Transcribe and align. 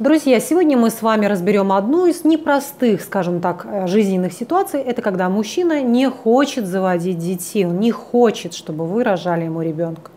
Друзья, 0.00 0.40
сегодня 0.40 0.76
мы 0.76 0.90
с 0.90 1.02
вами 1.02 1.26
разберем 1.26 1.70
одну 1.70 2.06
из 2.06 2.24
непростых, 2.24 3.00
скажем 3.00 3.40
так, 3.40 3.64
э, 3.64 3.86
жизненных 3.86 4.32
ситуаций. 4.32 4.80
Это 4.80 5.02
когда 5.02 5.28
мужчина 5.28 5.82
не 5.82 6.10
хочет 6.10 6.66
заводить 6.66 7.18
детей, 7.18 7.64
он 7.64 7.78
не 7.78 7.92
хочет, 7.92 8.54
чтобы 8.54 8.86
вы 8.88 9.04
рожали 9.04 9.44
ему 9.44 9.62
ребенка. 9.62 10.10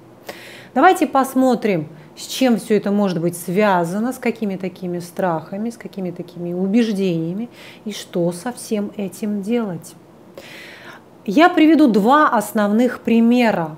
Давайте 0.73 1.05
посмотрим, 1.05 1.89
с 2.15 2.25
чем 2.25 2.57
все 2.57 2.77
это 2.77 2.89
может 2.89 3.21
быть 3.21 3.37
связано, 3.37 4.13
с 4.13 4.17
какими 4.17 4.55
такими 4.55 4.97
страхами, 4.97 5.69
с 5.69 5.77
какими 5.77 6.09
такими 6.09 6.53
убеждениями 6.53 7.47
и 7.85 7.91
что 7.91 8.31
со 8.31 8.51
всем 8.51 8.89
этим 8.97 9.43
делать. 9.43 9.93
Я 11.27 11.49
приведу 11.49 11.87
два 11.87 12.29
основных 12.29 13.01
примера 13.01 13.75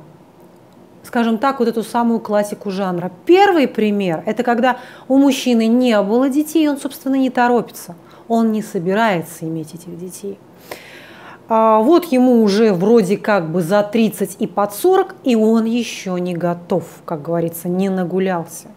скажем 1.10 1.39
так, 1.39 1.57
вот 1.57 1.68
эту 1.68 1.82
самую 1.82 2.20
классику 2.20 2.70
жанра. 2.70 3.12
Первый 3.26 3.68
пример– 3.68 4.21
это 4.28 4.44
когда 4.44 4.78
у 5.08 5.18
мужчины 5.18 5.66
не 5.66 6.00
было 6.04 6.30
детей, 6.30 6.70
он, 6.70 6.78
собственно, 6.78 7.16
не 7.16 7.31
торопится. 7.31 7.95
Он 8.27 8.52
не 8.52 8.62
собирается 8.62 9.45
иметь 9.45 9.73
этих 9.73 9.98
детей. 9.98 10.38
А 11.48 11.80
вот 11.80 12.05
ему 12.12 12.44
уже 12.44 12.73
вроде 12.73 13.17
как 13.17 13.50
бы 13.50 13.64
за 13.64 13.81
30 13.81 14.36
и 14.38 14.45
под 14.45 14.72
40, 14.72 15.16
и 15.23 15.36
он 15.36 15.66
еще 15.66 16.16
не 16.20 16.36
готов, 16.36 16.84
как 17.05 17.23
говорится, 17.23 17.70
не 17.70 17.89
нагулялся. 17.89 18.67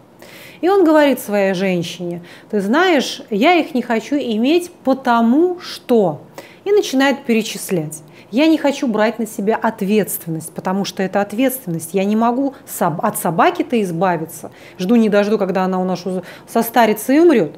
И 0.61 0.69
он 0.69 0.83
говорит 0.83 1.19
своей 1.19 1.53
женщине, 1.53 2.23
ты 2.49 2.61
знаешь, 2.61 3.21
я 3.29 3.53
их 3.53 3.75
не 3.75 3.83
хочу 3.83 4.15
иметь 4.15 4.71
потому 4.83 5.59
что. 5.59 6.21
И 6.65 6.71
начинает 6.71 7.25
перечислять. 7.25 8.01
Я 8.33 8.47
не 8.47 8.57
хочу 8.57 8.87
брать 8.87 9.19
на 9.19 9.27
себя 9.27 9.55
ответственность, 9.55 10.51
потому 10.53 10.85
что 10.85 11.03
это 11.03 11.21
ответственность. 11.21 11.91
Я 11.93 12.03
не 12.03 12.15
могу 12.15 12.55
от 12.79 13.15
собаки-то 13.19 13.79
избавиться. 13.83 14.49
Жду 14.79 14.95
не 14.95 15.07
дожду, 15.07 15.37
когда 15.37 15.65
она 15.65 15.79
у 15.79 15.85
нас 15.85 16.03
состарится 16.47 17.13
и 17.13 17.19
умрет. 17.19 17.57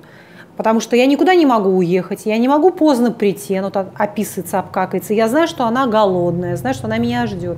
Потому 0.58 0.82
что 0.82 0.98
я 0.98 1.06
никуда 1.06 1.34
не 1.34 1.46
могу 1.46 1.70
уехать, 1.70 2.26
я 2.26 2.38
не 2.38 2.50
могу 2.50 2.72
поздно 2.72 3.12
прийти, 3.12 3.56
она 3.56 3.72
описывается, 3.96 4.60
обкакается. 4.60 5.14
Я 5.14 5.30
знаю, 5.30 5.48
что 5.48 5.64
она 5.64 5.88
голодная, 5.88 6.58
знаю, 6.58 6.76
что 6.76 6.88
она 6.88 6.98
меня 6.98 7.26
ждет. 7.26 7.58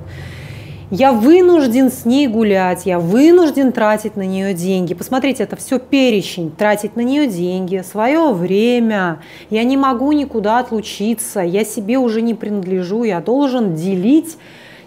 Я 0.90 1.12
вынужден 1.12 1.90
с 1.90 2.06
ней 2.06 2.26
гулять, 2.28 2.86
я 2.86 2.98
вынужден 2.98 3.72
тратить 3.72 4.16
на 4.16 4.22
нее 4.22 4.54
деньги. 4.54 4.94
Посмотрите, 4.94 5.42
это 5.42 5.54
все 5.54 5.78
перечень. 5.78 6.50
Тратить 6.50 6.96
на 6.96 7.02
нее 7.02 7.26
деньги, 7.26 7.82
свое 7.84 8.32
время. 8.32 9.20
Я 9.50 9.64
не 9.64 9.76
могу 9.76 10.12
никуда 10.12 10.60
отлучиться, 10.60 11.40
я 11.40 11.66
себе 11.66 11.98
уже 11.98 12.22
не 12.22 12.32
принадлежу, 12.32 13.04
я 13.04 13.20
должен 13.20 13.74
делить 13.74 14.38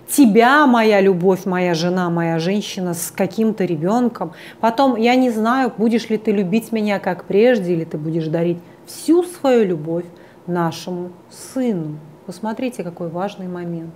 тебя, 0.10 0.66
моя 0.66 1.02
любовь, 1.02 1.46
моя 1.46 1.76
жена, 1.76 2.10
моя 2.10 2.40
женщина, 2.40 2.96
с 2.96 3.12
каким-то 3.12 3.64
ребенком. 3.66 4.34
Потом, 4.60 4.96
я 4.96 5.14
не 5.14 5.30
знаю, 5.30 5.72
будешь 5.78 6.10
ли 6.10 6.18
ты 6.18 6.32
любить 6.32 6.72
меня 6.72 6.98
как 6.98 7.26
прежде, 7.26 7.74
или 7.74 7.84
ты 7.84 8.00
будешь 8.00 8.26
дарить 8.26 8.58
всю 8.88 9.22
свою 9.22 9.66
любовь 9.66 10.06
нашему 10.48 11.12
сыну. 11.30 12.00
Посмотрите, 12.26 12.84
какой 12.84 13.10
важный 13.10 13.48
момент. 13.48 13.94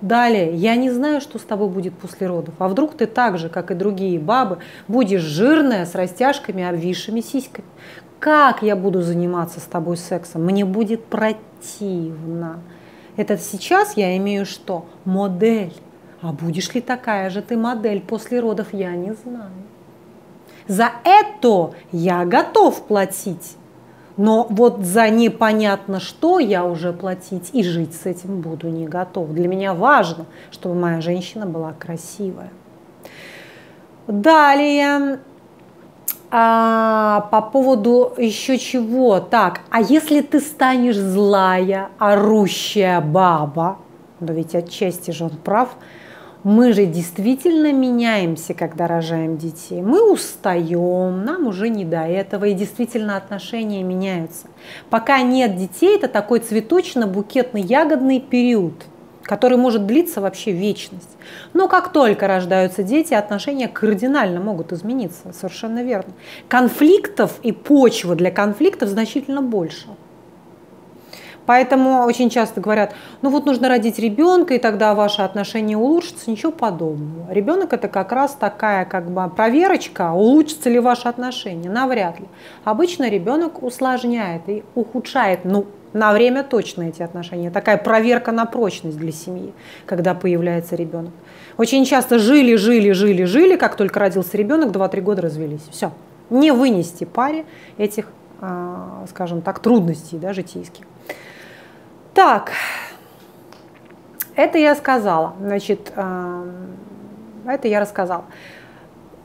Далее, 0.00 0.54
я 0.54 0.76
не 0.76 0.90
знаю, 0.90 1.20
что 1.20 1.38
с 1.38 1.42
тобой 1.42 1.68
будет 1.68 1.94
после 1.94 2.26
родов. 2.26 2.54
А 2.58 2.68
вдруг 2.68 2.94
ты 2.94 3.06
так 3.06 3.38
же, 3.38 3.48
как 3.48 3.70
и 3.70 3.74
другие 3.74 4.18
бабы, 4.18 4.58
будешь 4.88 5.22
жирная, 5.22 5.86
с 5.86 5.94
растяжками, 5.94 6.64
обвисшими 6.64 7.20
сиськами. 7.20 7.66
Как 8.18 8.62
я 8.62 8.76
буду 8.76 9.02
заниматься 9.02 9.60
с 9.60 9.64
тобой 9.64 9.96
сексом? 9.96 10.44
Мне 10.44 10.64
будет 10.64 11.04
противно. 11.04 12.60
Это 13.16 13.38
сейчас 13.38 13.96
я 13.96 14.16
имею 14.16 14.44
что? 14.44 14.86
Модель. 15.04 15.74
А 16.20 16.32
будешь 16.32 16.72
ли 16.74 16.80
такая 16.80 17.30
же 17.30 17.42
ты 17.42 17.56
модель 17.56 18.00
после 18.00 18.40
родов, 18.40 18.68
я 18.72 18.94
не 18.96 19.14
знаю. 19.14 19.50
За 20.66 20.90
это 21.04 21.72
я 21.92 22.24
готов 22.24 22.82
платить. 22.86 23.56
Но 24.16 24.46
вот 24.48 24.80
за 24.80 25.10
непонятно 25.10 26.00
что 26.00 26.38
я 26.38 26.64
уже 26.64 26.92
платить 26.92 27.50
и 27.52 27.62
жить 27.62 27.94
с 27.94 28.06
этим 28.06 28.40
буду 28.40 28.68
не 28.68 28.86
готов. 28.86 29.32
Для 29.32 29.48
меня 29.48 29.74
важно, 29.74 30.24
чтобы 30.50 30.74
моя 30.74 31.00
женщина 31.00 31.44
была 31.44 31.72
красивая. 31.72 32.50
Далее, 34.06 35.18
а, 36.30 37.28
по 37.30 37.42
поводу 37.42 38.12
еще 38.16 38.58
чего. 38.58 39.20
Так, 39.20 39.60
а 39.70 39.80
если 39.80 40.20
ты 40.20 40.40
станешь 40.40 40.96
злая, 40.96 41.90
орущая 41.98 43.00
баба, 43.00 43.78
но 44.20 44.32
ведь 44.32 44.54
отчасти 44.54 45.10
же 45.10 45.24
он 45.24 45.30
прав, 45.30 45.76
мы 46.46 46.72
же 46.72 46.86
действительно 46.86 47.72
меняемся, 47.72 48.54
когда 48.54 48.86
рожаем 48.86 49.36
детей. 49.36 49.82
Мы 49.82 50.12
устаем, 50.12 51.24
нам 51.24 51.48
уже 51.48 51.68
не 51.68 51.84
до 51.84 52.02
этого, 52.02 52.44
и 52.44 52.54
действительно 52.54 53.16
отношения 53.16 53.82
меняются. 53.82 54.46
Пока 54.88 55.22
нет 55.22 55.56
детей, 55.56 55.96
это 55.96 56.06
такой 56.06 56.38
цветочно-букетно-ягодный 56.38 58.20
период, 58.20 58.74
который 59.24 59.58
может 59.58 59.86
длиться 59.86 60.20
вообще 60.20 60.52
вечность. 60.52 61.16
Но 61.52 61.66
как 61.66 61.92
только 61.92 62.28
рождаются 62.28 62.84
дети, 62.84 63.12
отношения 63.12 63.66
кардинально 63.66 64.38
могут 64.38 64.72
измениться, 64.72 65.32
совершенно 65.32 65.82
верно. 65.82 66.12
Конфликтов 66.46 67.40
и 67.42 67.50
почвы 67.50 68.14
для 68.14 68.30
конфликтов 68.30 68.90
значительно 68.90 69.42
больше– 69.42 69.88
Поэтому 71.46 72.04
очень 72.04 72.28
часто 72.28 72.60
говорят, 72.60 72.94
ну 73.22 73.30
вот 73.30 73.46
нужно 73.46 73.68
родить 73.68 73.98
ребенка, 73.98 74.54
и 74.54 74.58
тогда 74.58 74.94
ваши 74.94 75.22
отношения 75.22 75.76
улучшатся. 75.76 76.30
Ничего 76.30 76.52
подобного. 76.52 77.32
Ребенок 77.32 77.72
это 77.72 77.88
как 77.88 78.12
раз 78.12 78.34
такая 78.34 78.84
как 78.84 79.10
бы 79.10 79.28
проверочка, 79.30 80.12
улучшатся 80.12 80.68
ли 80.68 80.80
ваши 80.80 81.08
отношения. 81.08 81.70
Навряд 81.70 82.20
ли. 82.20 82.26
Обычно 82.64 83.08
ребенок 83.08 83.62
усложняет 83.62 84.42
и 84.48 84.64
ухудшает, 84.74 85.44
ну, 85.44 85.66
на 85.92 86.12
время 86.12 86.42
точно 86.42 86.82
эти 86.82 87.02
отношения. 87.02 87.50
Такая 87.50 87.78
проверка 87.78 88.32
на 88.32 88.44
прочность 88.44 88.98
для 88.98 89.12
семьи, 89.12 89.54
когда 89.86 90.14
появляется 90.14 90.76
ребенок. 90.76 91.12
Очень 91.56 91.84
часто 91.86 92.18
жили, 92.18 92.56
жили, 92.56 92.92
жили, 92.92 93.24
жили, 93.24 93.56
как 93.56 93.76
только 93.76 93.98
родился 94.00 94.36
ребенок, 94.36 94.72
2-3 94.72 95.00
года 95.00 95.22
развелись. 95.22 95.62
Все. 95.70 95.92
Не 96.28 96.50
вынести 96.50 97.04
паре 97.04 97.46
этих, 97.78 98.08
а, 98.40 99.06
скажем 99.08 99.40
так, 99.40 99.60
трудностей 99.60 100.18
да, 100.18 100.34
житейских. 100.34 100.84
Так, 102.16 102.52
это 104.36 104.56
я 104.56 104.74
сказала. 104.74 105.34
Значит, 105.38 105.92
эм, 105.94 106.78
это 107.46 107.68
я 107.68 107.78
рассказала. 107.78 108.24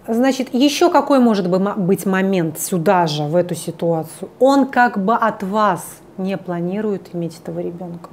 Значит, 0.05 0.53
еще 0.53 0.91
какой 0.91 1.19
может 1.19 1.49
быть 1.49 2.05
момент 2.05 2.59
сюда 2.59 3.07
же, 3.07 3.23
в 3.23 3.37
эту 3.37 3.55
ситуацию? 3.55 4.29
Он 4.39 4.65
как 4.65 5.01
бы 5.01 5.15
от 5.15 5.41
вас 5.41 5.85
не 6.17 6.37
планирует 6.37 7.15
иметь 7.15 7.39
этого 7.39 7.61
ребенка. 7.61 8.09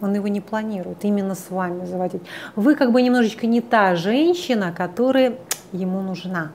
Он 0.00 0.14
его 0.14 0.28
не 0.28 0.40
планирует 0.40 1.04
именно 1.04 1.34
с 1.34 1.50
вами 1.50 1.84
заводить. 1.84 2.22
Вы 2.54 2.74
как 2.74 2.92
бы 2.92 3.02
немножечко 3.02 3.46
не 3.46 3.60
та 3.60 3.96
женщина, 3.96 4.72
которая 4.74 5.34
ему 5.72 6.00
нужна. 6.00 6.52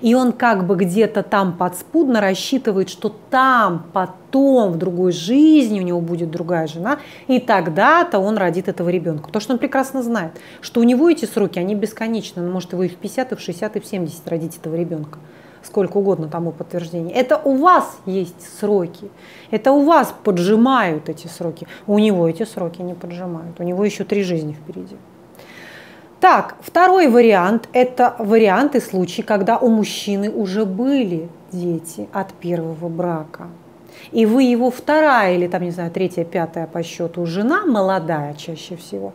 И 0.00 0.14
он 0.14 0.32
как 0.32 0.66
бы 0.66 0.76
где-то 0.76 1.22
там 1.22 1.56
подспудно 1.56 2.20
рассчитывает, 2.20 2.88
что 2.88 3.14
там 3.30 3.86
потом 3.92 4.72
в 4.72 4.78
другой 4.78 5.12
жизни 5.12 5.80
у 5.80 5.82
него 5.82 6.00
будет 6.00 6.30
другая 6.30 6.66
жена, 6.66 6.98
и 7.26 7.40
тогда-то 7.40 8.18
он 8.18 8.36
родит 8.36 8.68
этого 8.68 8.88
ребенка. 8.88 9.26
Потому 9.26 9.40
что 9.40 9.52
он 9.54 9.58
прекрасно 9.58 10.02
знает, 10.02 10.32
что 10.60 10.80
у 10.80 10.84
него 10.84 11.08
эти 11.10 11.24
сроки, 11.24 11.58
они 11.58 11.74
бесконечны. 11.74 12.42
Он 12.42 12.50
может 12.50 12.72
его 12.72 12.82
и 12.82 12.88
в 12.88 12.96
50, 12.96 13.32
и 13.32 13.36
в 13.36 13.40
60, 13.40 13.76
и 13.76 13.80
в 13.80 13.86
70 13.86 14.28
родить 14.28 14.56
этого 14.56 14.74
ребенка 14.74 15.18
сколько 15.66 15.98
угодно 15.98 16.28
тому 16.28 16.52
подтверждение. 16.52 17.14
Это 17.14 17.36
у 17.36 17.56
вас 17.56 17.98
есть 18.06 18.58
сроки. 18.60 19.10
Это 19.50 19.72
у 19.72 19.82
вас 19.82 20.14
поджимают 20.24 21.08
эти 21.08 21.26
сроки. 21.26 21.66
У 21.86 21.98
него 21.98 22.28
эти 22.28 22.44
сроки 22.44 22.82
не 22.82 22.94
поджимают. 22.94 23.60
У 23.60 23.62
него 23.62 23.84
еще 23.84 24.04
три 24.04 24.22
жизни 24.22 24.52
впереди. 24.52 24.96
Так, 26.20 26.56
второй 26.60 27.08
вариант– 27.08 27.68
это 27.74 28.16
варианты 28.18 28.80
случаи, 28.80 29.20
когда 29.20 29.58
у 29.58 29.68
мужчины 29.68 30.30
уже 30.30 30.64
были 30.64 31.28
дети 31.52 32.08
от 32.12 32.32
первого 32.32 32.88
брака. 32.88 33.48
И 34.12 34.24
вы 34.24 34.44
его 34.44 34.70
вторая 34.70 35.34
или 35.34 35.46
там, 35.46 35.62
не 35.62 35.70
знаю, 35.70 35.90
третья, 35.90 36.24
пятая 36.24 36.66
по 36.66 36.82
счету 36.82 37.26
жена, 37.26 37.66
молодая 37.66 38.34
чаще 38.34 38.76
всего, 38.76 39.12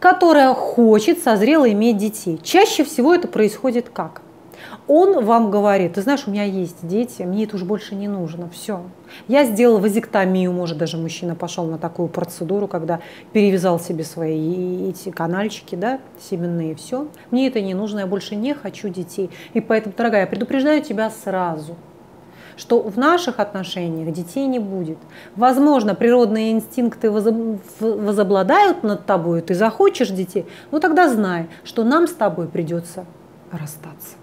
которая 0.00 0.52
хочет, 0.52 1.22
созрела 1.22 1.70
иметь 1.70 1.98
детей. 1.98 2.40
Чаще 2.42 2.82
всего 2.82 3.14
это 3.14 3.28
происходит 3.28 3.88
как? 3.88 4.22
Он 4.88 5.24
вам 5.24 5.50
говорит, 5.50 5.94
ты 5.94 6.02
знаешь, 6.02 6.24
у 6.26 6.30
меня 6.30 6.44
есть 6.44 6.86
дети, 6.86 7.22
мне 7.22 7.44
это 7.44 7.56
уже 7.56 7.64
больше 7.64 7.94
не 7.94 8.08
нужно, 8.08 8.48
все. 8.50 8.82
Я 9.28 9.44
сделал 9.44 9.78
вазектомию, 9.78 10.52
может, 10.52 10.76
даже 10.76 10.96
мужчина 10.96 11.34
пошел 11.34 11.66
на 11.66 11.78
такую 11.78 12.08
процедуру, 12.08 12.66
когда 12.66 13.00
перевязал 13.32 13.78
себе 13.78 14.04
свои 14.04 14.90
эти 14.90 15.10
канальчики, 15.10 15.76
да, 15.76 16.00
семенные, 16.20 16.74
все. 16.74 17.06
Мне 17.30 17.48
это 17.48 17.60
не 17.60 17.74
нужно, 17.74 18.00
я 18.00 18.06
больше 18.06 18.34
не 18.34 18.54
хочу 18.54 18.88
детей. 18.88 19.30
И 19.54 19.60
поэтому, 19.60 19.94
дорогая, 19.96 20.22
я 20.22 20.26
предупреждаю 20.26 20.82
тебя 20.82 21.10
сразу, 21.10 21.76
что 22.56 22.82
в 22.82 22.98
наших 22.98 23.38
отношениях 23.38 24.12
детей 24.12 24.46
не 24.46 24.58
будет. 24.58 24.98
Возможно, 25.36 25.94
природные 25.94 26.52
инстинкты 26.52 27.10
возобладают 27.10 28.82
над 28.82 29.06
тобой, 29.06 29.42
ты 29.42 29.54
захочешь 29.54 30.10
детей, 30.10 30.46
но 30.70 30.80
тогда 30.80 31.08
знай, 31.08 31.48
что 31.62 31.84
нам 31.84 32.08
с 32.08 32.12
тобой 32.12 32.48
придется 32.48 33.04
расстаться. 33.52 34.16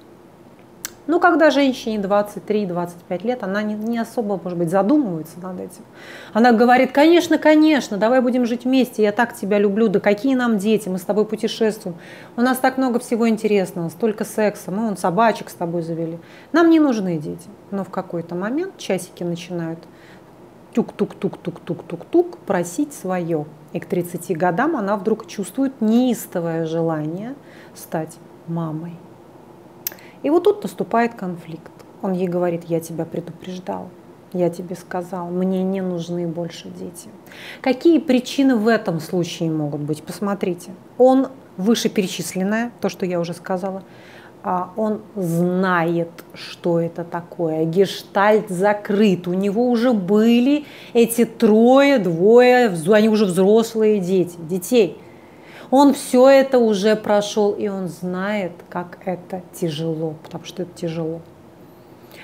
Но 1.10 1.20
когда 1.20 1.50
женщине 1.50 1.98
23-25 1.98 3.26
лет, 3.26 3.42
она 3.42 3.64
не, 3.64 3.74
не 3.74 3.98
особо, 3.98 4.40
может 4.44 4.60
быть, 4.60 4.70
задумывается 4.70 5.40
над 5.40 5.60
этим. 5.60 5.82
Она 6.34 6.52
говорит, 6.52 6.92
конечно, 6.92 7.40
конечно, 7.40 7.98
давай 7.98 8.22
будем 8.22 8.46
жить 8.46 8.66
вместе, 8.66 9.02
я 9.02 9.12
так 9.12 9.36
тебя 9.36 9.58
люблю, 9.58 9.88
да 9.88 10.00
какие 10.00 10.36
нам 10.36 10.60
дети, 10.60 10.88
мы 10.88 11.00
с 11.00 11.02
тобой 11.02 11.26
путешествуем. 11.26 11.98
У 12.38 12.42
нас 12.42 12.60
так 12.60 12.78
много 12.78 13.00
всего 13.00 13.28
интересного, 13.28 13.90
столько 13.90 14.24
секса, 14.24 14.70
мы 14.70 14.88
он 14.88 14.98
собачек 14.98 15.50
с 15.50 15.56
тобой 15.56 15.82
завели. 15.82 16.20
Нам 16.52 16.70
не 16.70 16.80
нужны 16.80 17.18
дети. 17.18 17.50
Но 17.72 17.84
в 17.84 17.90
какой-то 17.90 18.36
момент 18.36 18.78
часики 18.78 19.24
начинают 19.24 19.80
тук-тук-тук-тук-тук-тук-тук 20.76 22.38
просить 22.38 22.94
свое. 22.94 23.48
И 23.74 23.80
к 23.80 23.88
30 23.88 24.38
годам 24.38 24.76
она 24.76 24.96
вдруг 24.96 25.26
чувствует 25.26 25.82
неистовое 25.82 26.68
желание 26.68 27.34
стать 27.74 28.16
мамой. 28.46 28.94
И 30.24 30.30
вот 30.30 30.44
тут 30.44 30.64
наступает 30.64 31.14
конфликт. 31.14 31.72
Он 32.02 32.14
ей 32.14 32.28
говорит, 32.28 32.64
я 32.66 32.80
тебя 32.80 33.06
предупреждал, 33.06 33.90
я 34.34 34.50
тебе 34.50 34.76
сказал, 34.76 35.28
мне 35.30 35.64
не 35.64 35.82
нужны 35.82 36.28
больше 36.28 36.70
дети. 36.70 37.10
Какие 37.62 38.00
причины 38.00 38.56
в 38.56 38.68
этом 38.68 39.00
случае 39.00 39.52
могут 39.52 39.82
быть? 39.82 40.04
Посмотрите. 40.04 40.72
Он 40.98 41.28
вышеперечисленное, 41.58 42.72
то, 42.80 42.90
что 42.90 43.06
я 43.06 43.20
уже 43.20 43.34
сказала, 43.34 43.84
а 44.42 44.72
он 44.78 45.02
знает, 45.16 46.10
что 46.34 46.80
это 46.80 47.04
такое. 47.04 47.66
Гештальт 47.66 48.50
закрыт. 48.50 49.28
У 49.28 49.34
него 49.34 49.70
уже 49.70 49.92
были 49.92 50.66
эти 50.94 51.26
трое, 51.26 52.00
двое, 52.00 52.74
они 52.94 53.10
уже 53.10 53.26
взрослые 53.26 54.00
дети, 54.00 54.38
детей. 54.38 54.98
Он 55.72 55.94
все 55.94 56.28
это 56.28 56.60
уже 56.60 56.96
прошел, 56.96 57.52
и 57.52 57.68
он 57.68 57.88
знает, 57.88 58.54
как 58.70 58.98
это 59.06 59.42
тяжело, 59.54 60.16
потому 60.24 60.46
что 60.46 60.64
это 60.64 60.72
тяжело. 60.76 61.22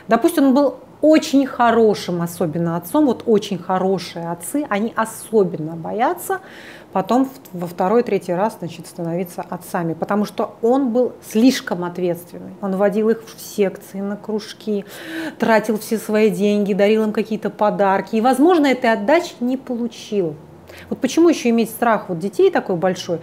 Допустим, 0.07 0.45
он 0.45 0.53
был 0.53 0.75
очень 1.01 1.45
хорошим, 1.45 2.21
особенно 2.21 2.77
отцом, 2.77 3.05
вот 3.05 3.23
очень 3.25 3.59
хорошие 3.59 4.31
отцы, 4.31 4.65
они 4.69 4.91
особенно 4.95 5.75
боятся 5.75 6.41
потом 6.95 7.29
во 7.51 7.67
второй, 7.67 8.03
третий 8.03 8.33
раз 8.33 8.55
значит, 8.59 8.87
становиться 8.87 9.41
отцами, 9.41 9.93
потому 9.93 10.23
что 10.23 10.55
он 10.61 10.91
был 10.91 11.11
слишком 11.29 11.83
ответственный. 11.83 12.53
Он 12.61 12.77
водил 12.77 13.09
их 13.09 13.21
в 13.25 13.37
секции, 13.37 13.99
на 13.99 14.15
кружки, 14.15 14.85
тратил 15.37 15.77
все 15.77 15.97
свои 15.97 16.29
деньги, 16.29 16.71
дарил 16.71 17.03
им 17.03 17.11
какие-то 17.11 17.49
подарки. 17.49 18.15
И, 18.15 18.21
возможно, 18.21 18.67
этой 18.67 18.93
отдачи 18.93 19.33
не 19.41 19.57
получил. 19.57 20.35
Вот 20.89 20.99
почему 20.99 21.29
еще 21.29 21.49
иметь 21.49 21.69
страх 21.69 22.09
вот 22.09 22.19
детей 22.19 22.51
такой 22.51 22.75
большой? 22.75 23.19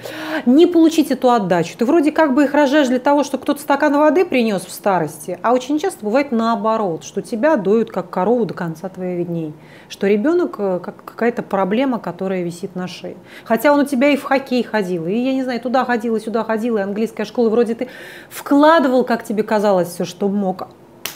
Не 0.47 0.67
получить 0.67 1.11
эту 1.11 1.31
отдачу. 1.31 1.77
Ты 1.77 1.85
вроде 1.85 2.13
как 2.13 2.35
бы 2.35 2.45
их 2.45 2.55
рожаешь 2.55 2.89
для 2.89 2.99
того, 2.99 3.25
что 3.25 3.39
кто-то 3.39 3.61
стакан 3.61 3.97
воды 3.97 4.25
принес 4.25 4.65
в 4.65 4.73
старости, 4.73 5.39
а 5.43 5.53
очень 5.53 5.79
часто 5.79 6.05
бывает 6.05 6.33
наоборот, 6.33 7.05
что 7.05 7.23
тебя 7.23 7.57
доют 7.57 7.91
как 7.91 8.11
корову 8.11 8.45
до 8.45 8.55
конца 8.55 8.89
твоих 8.89 9.27
дней. 9.27 9.55
Что 9.89 10.07
ребенок 10.07 10.57
э, 10.59 10.81
как 10.83 11.05
какая-то 11.05 11.43
проблема, 11.43 11.99
которая 11.99 12.43
висит 12.43 12.75
на 12.75 12.89
шее. 12.89 13.17
Хотя 13.45 13.73
он 13.73 13.81
у 13.81 13.85
тебя 13.85 14.09
и 14.09 14.17
в 14.17 14.25
хоккей 14.25 14.63
ходил, 14.63 15.07
и, 15.07 15.15
я 15.15 15.33
не 15.33 15.43
знаю, 15.43 15.61
туда 15.61 15.85
ходил, 15.85 16.17
и 16.17 16.21
сюда 16.21 16.45
ходил, 16.45 16.79
и 16.79 16.81
английская 16.81 17.25
школа. 17.25 17.49
Вроде 17.49 17.75
ты 17.75 17.89
вкладывал, 18.31 19.05
как 19.05 19.25
тебе 19.25 19.43
казалось, 19.43 19.89
все, 19.89 20.05
что 20.05 20.29
мог, 20.29 20.69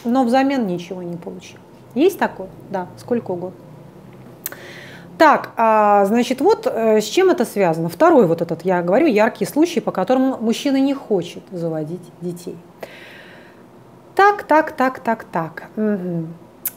но 0.04 0.24
взамен 0.24 0.66
ничего 0.66 1.02
не 1.02 1.16
получил. 1.16 1.58
Есть 1.94 2.18
такое? 2.18 2.48
Да, 2.70 2.88
сколько 2.98 3.30
угодно. 3.30 3.65
Так, 5.18 5.52
а, 5.56 6.04
значит, 6.04 6.40
вот 6.40 6.66
э, 6.66 7.00
с 7.00 7.04
чем 7.04 7.30
это 7.30 7.46
связано. 7.46 7.88
Второй 7.88 8.26
вот 8.26 8.42
этот, 8.42 8.64
я 8.64 8.82
говорю, 8.82 9.06
яркий 9.06 9.46
случай, 9.46 9.80
по 9.80 9.90
которому 9.90 10.36
мужчина 10.38 10.78
не 10.78 10.92
хочет 10.92 11.42
заводить 11.50 12.02
детей. 12.20 12.56
Так, 14.14 14.42
так, 14.42 14.72
так, 14.72 15.00
так, 15.00 15.24
так. 15.24 15.64
Угу. 15.76 16.26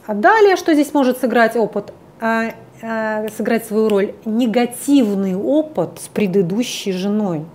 А 0.07 0.13
далее, 0.13 0.55
что 0.55 0.73
здесь 0.73 0.93
может 0.93 1.19
сыграть 1.19 1.57
опыт? 1.57 1.91
А, 2.21 2.51
а, 2.81 3.27
сыграть 3.35 3.65
свою 3.65 3.89
роль 3.89 4.13
негативный 4.23 5.35
опыт 5.35 5.99
с 5.99 6.07
предыдущей 6.07 6.93
женой 6.93 7.45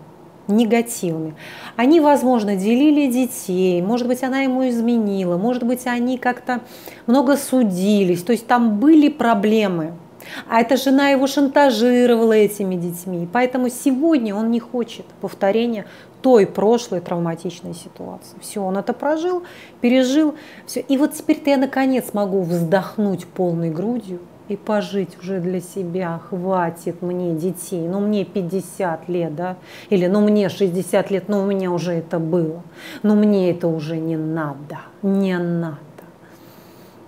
негативный. 0.46 1.32
Они, 1.74 2.00
возможно, 2.00 2.54
делили 2.54 3.10
детей, 3.10 3.80
может 3.80 4.06
быть, 4.06 4.22
она 4.22 4.40
ему 4.40 4.68
изменила, 4.68 5.38
может 5.38 5.62
быть, 5.62 5.86
они 5.86 6.18
как-то 6.18 6.60
много 7.06 7.38
судились, 7.38 8.22
то 8.22 8.32
есть 8.32 8.46
там 8.46 8.78
были 8.78 9.08
проблемы– 9.08 9.94
а 10.48 10.60
эта 10.60 10.76
жена 10.76 11.10
его 11.10 11.26
шантажировала 11.26 12.32
этими 12.32 12.76
детьми. 12.76 13.28
Поэтому 13.32 13.68
сегодня 13.68 14.34
он 14.34 14.50
не 14.50 14.60
хочет 14.60 15.06
повторения 15.20 15.86
той 16.22 16.46
прошлой 16.46 17.00
травматичной 17.00 17.74
ситуации. 17.74 18.36
Все, 18.40 18.62
он 18.62 18.78
это 18.78 18.94
прожил, 18.94 19.42
пережил. 19.82 20.34
Все. 20.66 20.80
И 20.80 20.96
вот 20.96 21.12
теперь-то 21.12 21.50
я 21.50 21.58
наконец 21.58 22.14
могу 22.14 22.40
вздохнуть 22.42 23.26
полной 23.26 23.70
грудью 23.70 24.20
и 24.48 24.56
пожить 24.56 25.18
уже 25.20 25.40
для 25.40 25.60
себя. 25.60 26.20
Хватит 26.30 27.02
мне 27.02 27.34
детей. 27.34 27.86
Ну, 27.86 28.00
мне 28.00 28.24
50 28.24 29.08
лет, 29.08 29.34
да? 29.34 29.56
Или 29.90 30.06
ну, 30.06 30.20
мне 30.20 30.48
60 30.48 31.10
лет, 31.10 31.28
но 31.28 31.42
у 31.42 31.46
меня 31.46 31.70
уже 31.70 31.92
это 31.92 32.18
было. 32.18 32.62
Но 33.02 33.14
мне 33.14 33.50
это 33.50 33.68
уже 33.68 33.98
не 33.98 34.16
надо. 34.16 34.80
Не 35.02 35.38
надо. 35.38 35.78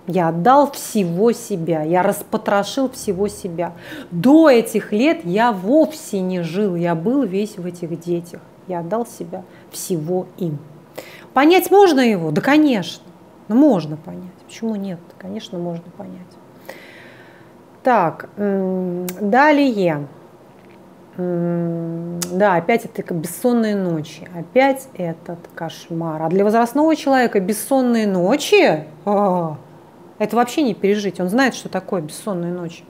Я 0.07 0.29
отдал 0.29 0.71
всего 0.71 1.33
себя, 1.33 1.83
я 1.83 2.01
распотрошил 2.01 2.89
всего 2.89 3.27
себя. 3.27 3.73
До 4.09 4.49
этих 4.49 4.93
лет 4.93 5.25
я 5.25 5.51
вовсе 5.51 6.21
не 6.21 6.41
жил, 6.41 6.75
я 6.75 6.95
был 6.95 7.23
весь 7.23 7.57
в 7.57 7.65
этих 7.65 7.99
детях. 7.99 8.39
Я 8.67 8.79
отдал 8.79 9.05
себя 9.05 9.43
всего 9.69 10.27
им. 10.37 10.59
Понять 11.33 11.69
можно 11.71 11.99
его? 11.99 12.31
Да, 12.31 12.41
конечно. 12.41 13.03
Ну, 13.49 13.55
можно 13.55 13.97
понять. 13.97 14.31
Почему 14.45 14.75
нет? 14.75 14.99
Конечно, 15.17 15.57
можно 15.59 15.85
понять. 15.97 16.21
Так, 17.83 18.29
далее. 18.35 20.07
Да, 21.17 22.55
опять 22.55 22.85
это 22.85 23.13
бессонные 23.13 23.75
ночи. 23.75 24.27
Опять 24.37 24.87
этот 24.93 25.39
кошмар. 25.55 26.21
А 26.21 26.29
для 26.29 26.43
возрастного 26.43 26.95
человека 26.95 27.39
бессонные 27.39 28.07
ночи? 28.07 28.83
А, 29.05 29.57
это 30.19 30.35
вообще 30.35 30.63
не 30.63 30.73
пережить. 30.73 31.19
Он 31.19 31.29
знает, 31.29 31.55
что 31.55 31.69
такое 31.69 32.01
бессонные 32.01 32.51
ночи. 32.51 32.83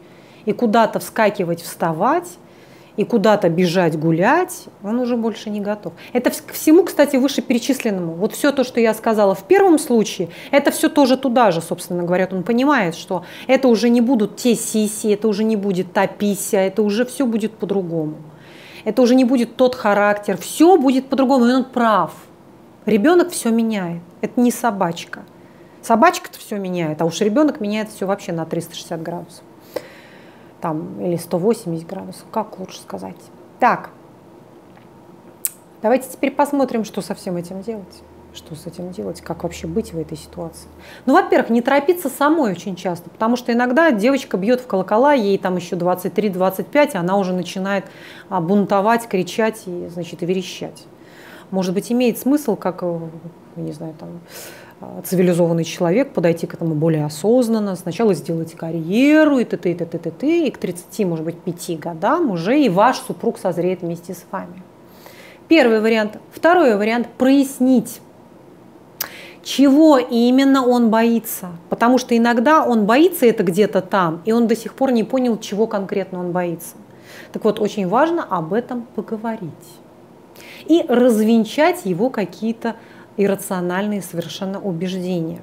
И 0.46 0.54
куда-то 0.54 1.00
вскакивать, 1.00 1.62
вставать, 1.62 2.38
и 2.98 3.04
куда-то 3.04 3.50
бежать, 3.50 3.98
гулять, 3.98 4.66
он 4.84 5.00
уже 5.00 5.16
больше 5.18 5.52
не 5.52 5.62
готов. 5.62 5.94
Это 6.14 6.32
к 6.32 6.52
всему, 6.52 6.84
кстати, 6.84 7.16
вышеперечисленному. 7.16 8.14
Вот 8.14 8.34
все 8.34 8.52
то, 8.52 8.64
что 8.64 8.80
я 8.80 8.94
сказала 8.94 9.36
в 9.36 9.44
первом 9.44 9.78
случае, 9.78 10.30
это 10.50 10.72
все 10.72 10.90
тоже 10.90 11.16
туда 11.16 11.52
же, 11.52 11.62
собственно 11.62 12.04
говоря. 12.04 12.28
Он 12.32 12.44
понимает, 12.44 12.96
что 12.96 13.24
это 13.46 13.68
уже 13.68 13.90
не 13.90 14.02
будут 14.02 14.36
те 14.36 14.56
сиси, 14.56 15.08
это 15.14 15.28
уже 15.28 15.44
не 15.44 15.56
будет 15.56 15.94
та 15.94 16.08
пися, 16.08 16.58
это 16.58 16.82
уже 16.82 17.06
все 17.06 17.26
будет 17.28 17.54
по-другому. 17.54 18.16
Это 18.84 19.02
уже 19.02 19.16
не 19.16 19.26
будет 19.26 19.56
тот 19.58 19.76
характер, 19.76 20.38
все 20.38 20.78
будет 20.78 21.08
по-другому, 21.08 21.46
и 21.46 21.54
он 21.54 21.66
прав. 21.66 22.14
Ребенок 22.86 23.32
все 23.32 23.52
меняет. 23.52 24.02
Это 24.22 24.42
не 24.42 24.50
собачка. 24.50 25.24
Собачка-то 25.88 26.38
все 26.38 26.58
меняет, 26.58 27.02
а 27.02 27.06
уж 27.06 27.22
ребенок 27.22 27.62
меняет 27.62 27.88
все 27.88 28.06
вообще 28.06 28.34
на 28.34 28.46
360 28.46 29.02
градусов. 29.02 29.42
Там, 30.60 31.00
или 31.00 31.16
180 31.16 31.88
градусов, 31.88 32.26
как 32.30 32.60
лучше 32.60 32.82
сказать. 32.82 33.16
Так, 33.58 33.92
давайте 35.82 36.10
теперь 36.10 36.32
посмотрим, 36.32 36.84
что 36.84 37.02
со 37.02 37.16
всем 37.16 37.38
этим 37.38 37.62
делать. 37.62 38.04
Что 38.34 38.54
с 38.54 38.68
этим 38.68 38.92
делать, 38.92 39.22
как 39.22 39.44
вообще 39.44 39.66
быть 39.66 39.94
в 39.94 39.98
этой 39.98 40.18
ситуации. 40.18 40.68
Ну, 41.06 41.14
во-первых, 41.14 41.50
не 41.52 41.62
торопиться 41.62 42.10
самой 42.10 42.52
очень 42.52 42.76
часто, 42.76 43.10
потому 43.10 43.38
что 43.38 43.54
иногда 43.54 43.92
девочка 43.92 44.36
бьет 44.36 44.60
в 44.60 44.68
колокола, 44.68 45.14
ей 45.14 45.38
там 45.38 45.56
еще 45.56 45.78
23-25, 45.78 46.96
и 46.96 46.98
она 46.98 47.18
уже 47.18 47.32
начинает 47.32 47.86
а, 48.28 48.42
бунтовать, 48.42 49.08
кричать 49.08 49.64
и, 49.68 49.88
значит, 49.88 50.22
и 50.22 50.26
верещать. 50.26 50.84
Может 51.50 51.74
быть, 51.74 51.94
имеет 51.94 52.18
смысл, 52.18 52.58
как, 52.58 52.84
э, 52.84 53.00
не 53.56 53.72
знаю, 53.72 53.94
там, 53.98 54.20
цивилизованный 55.06 55.64
человек 55.64 56.14
подойти 56.14 56.46
к 56.46 56.54
этому 56.54 56.76
более 56.76 57.06
осознанно, 57.06 57.76
сначала 57.76 58.14
сделать 58.14 58.54
карьеру 58.54 59.40
и 59.40 59.44
т.т. 59.44 59.72
и 59.72 59.74
т.т. 59.74 59.98
т.т. 59.98 60.48
и 60.48 60.52
к 60.52 60.58
30, 60.58 61.06
может 61.06 61.26
быть, 61.26 61.38
5 61.40 61.80
годам 61.80 62.30
уже 62.32 62.60
и 62.60 62.70
ваш 62.70 62.98
супруг 63.00 63.40
созреет 63.40 63.82
вместе 63.82 64.14
с 64.14 64.24
вами. 64.32 64.62
Первый 65.48 65.80
вариант. 65.80 66.20
Второй 66.32 66.76
вариант– 66.76 67.08
прояснить, 67.18 68.02
чего 69.44 69.98
именно 69.98 70.66
он 70.66 70.90
боится. 70.90 71.52
Потому 71.70 71.98
что 71.98 72.16
иногда 72.16 72.64
он 72.64 72.86
боится 72.86 73.26
это 73.26 73.44
где-то 73.44 73.82
там, 73.82 74.22
и 74.26 74.32
он 74.32 74.48
до 74.48 74.56
сих 74.56 74.74
пор 74.74 74.92
не 74.92 75.04
понял, 75.04 75.40
чего 75.40 75.66
конкретно 75.66 76.20
он 76.20 76.32
боится. 76.32 76.76
Так 77.32 77.46
вот, 77.46 77.60
очень 77.60 77.88
важно 77.88 78.24
об 78.24 78.54
этом 78.54 78.86
поговорить 78.94 79.52
и 80.66 80.86
развенчать 80.88 81.86
его 81.86 82.10
какие-то 82.10 82.76
иррациональные 83.18 84.02
совершенно 84.02 84.60
убеждения. 84.60 85.42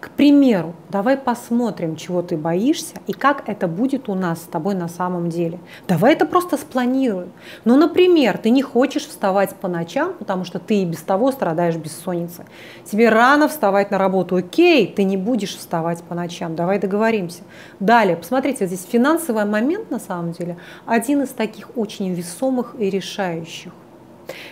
К 0.00 0.10
примеру, 0.10 0.74
давай 0.90 1.16
посмотрим, 1.16 1.96
чего 1.96 2.22
ты 2.22 2.36
боишься 2.36 2.96
и 3.06 3.12
как 3.12 3.48
это 3.48 3.68
будет 3.68 4.08
у 4.08 4.14
нас 4.14 4.40
с 4.40 4.46
тобой 4.46 4.74
на 4.74 4.88
самом 4.88 5.28
деле. 5.28 5.60
Давай 5.86 6.14
это 6.14 6.26
просто 6.26 6.56
спланируем. 6.56 7.32
Ну, 7.64 7.76
например, 7.76 8.38
ты 8.38 8.50
не 8.50 8.62
хочешь 8.62 9.06
вставать 9.06 9.54
по 9.54 9.68
ночам, 9.68 10.14
потому 10.14 10.44
что 10.44 10.58
ты 10.58 10.82
и 10.82 10.84
без 10.84 11.00
того 11.02 11.30
страдаешь 11.32 11.76
бессонницей. 11.76 12.44
Тебе 12.84 13.08
рано 13.08 13.48
вставать 13.48 13.90
на 13.90 13.98
работу. 13.98 14.36
Окей, 14.36 14.92
ты 14.92 15.04
не 15.04 15.16
будешь 15.16 15.56
вставать 15.56 16.02
по 16.02 16.14
ночам. 16.14 16.56
Давай 16.56 16.78
договоримся. 16.78 17.42
Далее, 17.80 18.16
посмотрите, 18.16 18.66
здесь 18.66 18.86
финансовый 18.90 19.44
момент 19.44 19.90
на 19.90 20.00
самом 20.00 20.32
деле 20.32 20.56
один 20.84 21.22
из 21.22 21.30
таких 21.30 21.76
очень 21.76 22.12
весомых 22.12 22.74
и 22.78 22.90
решающих. 22.90 23.72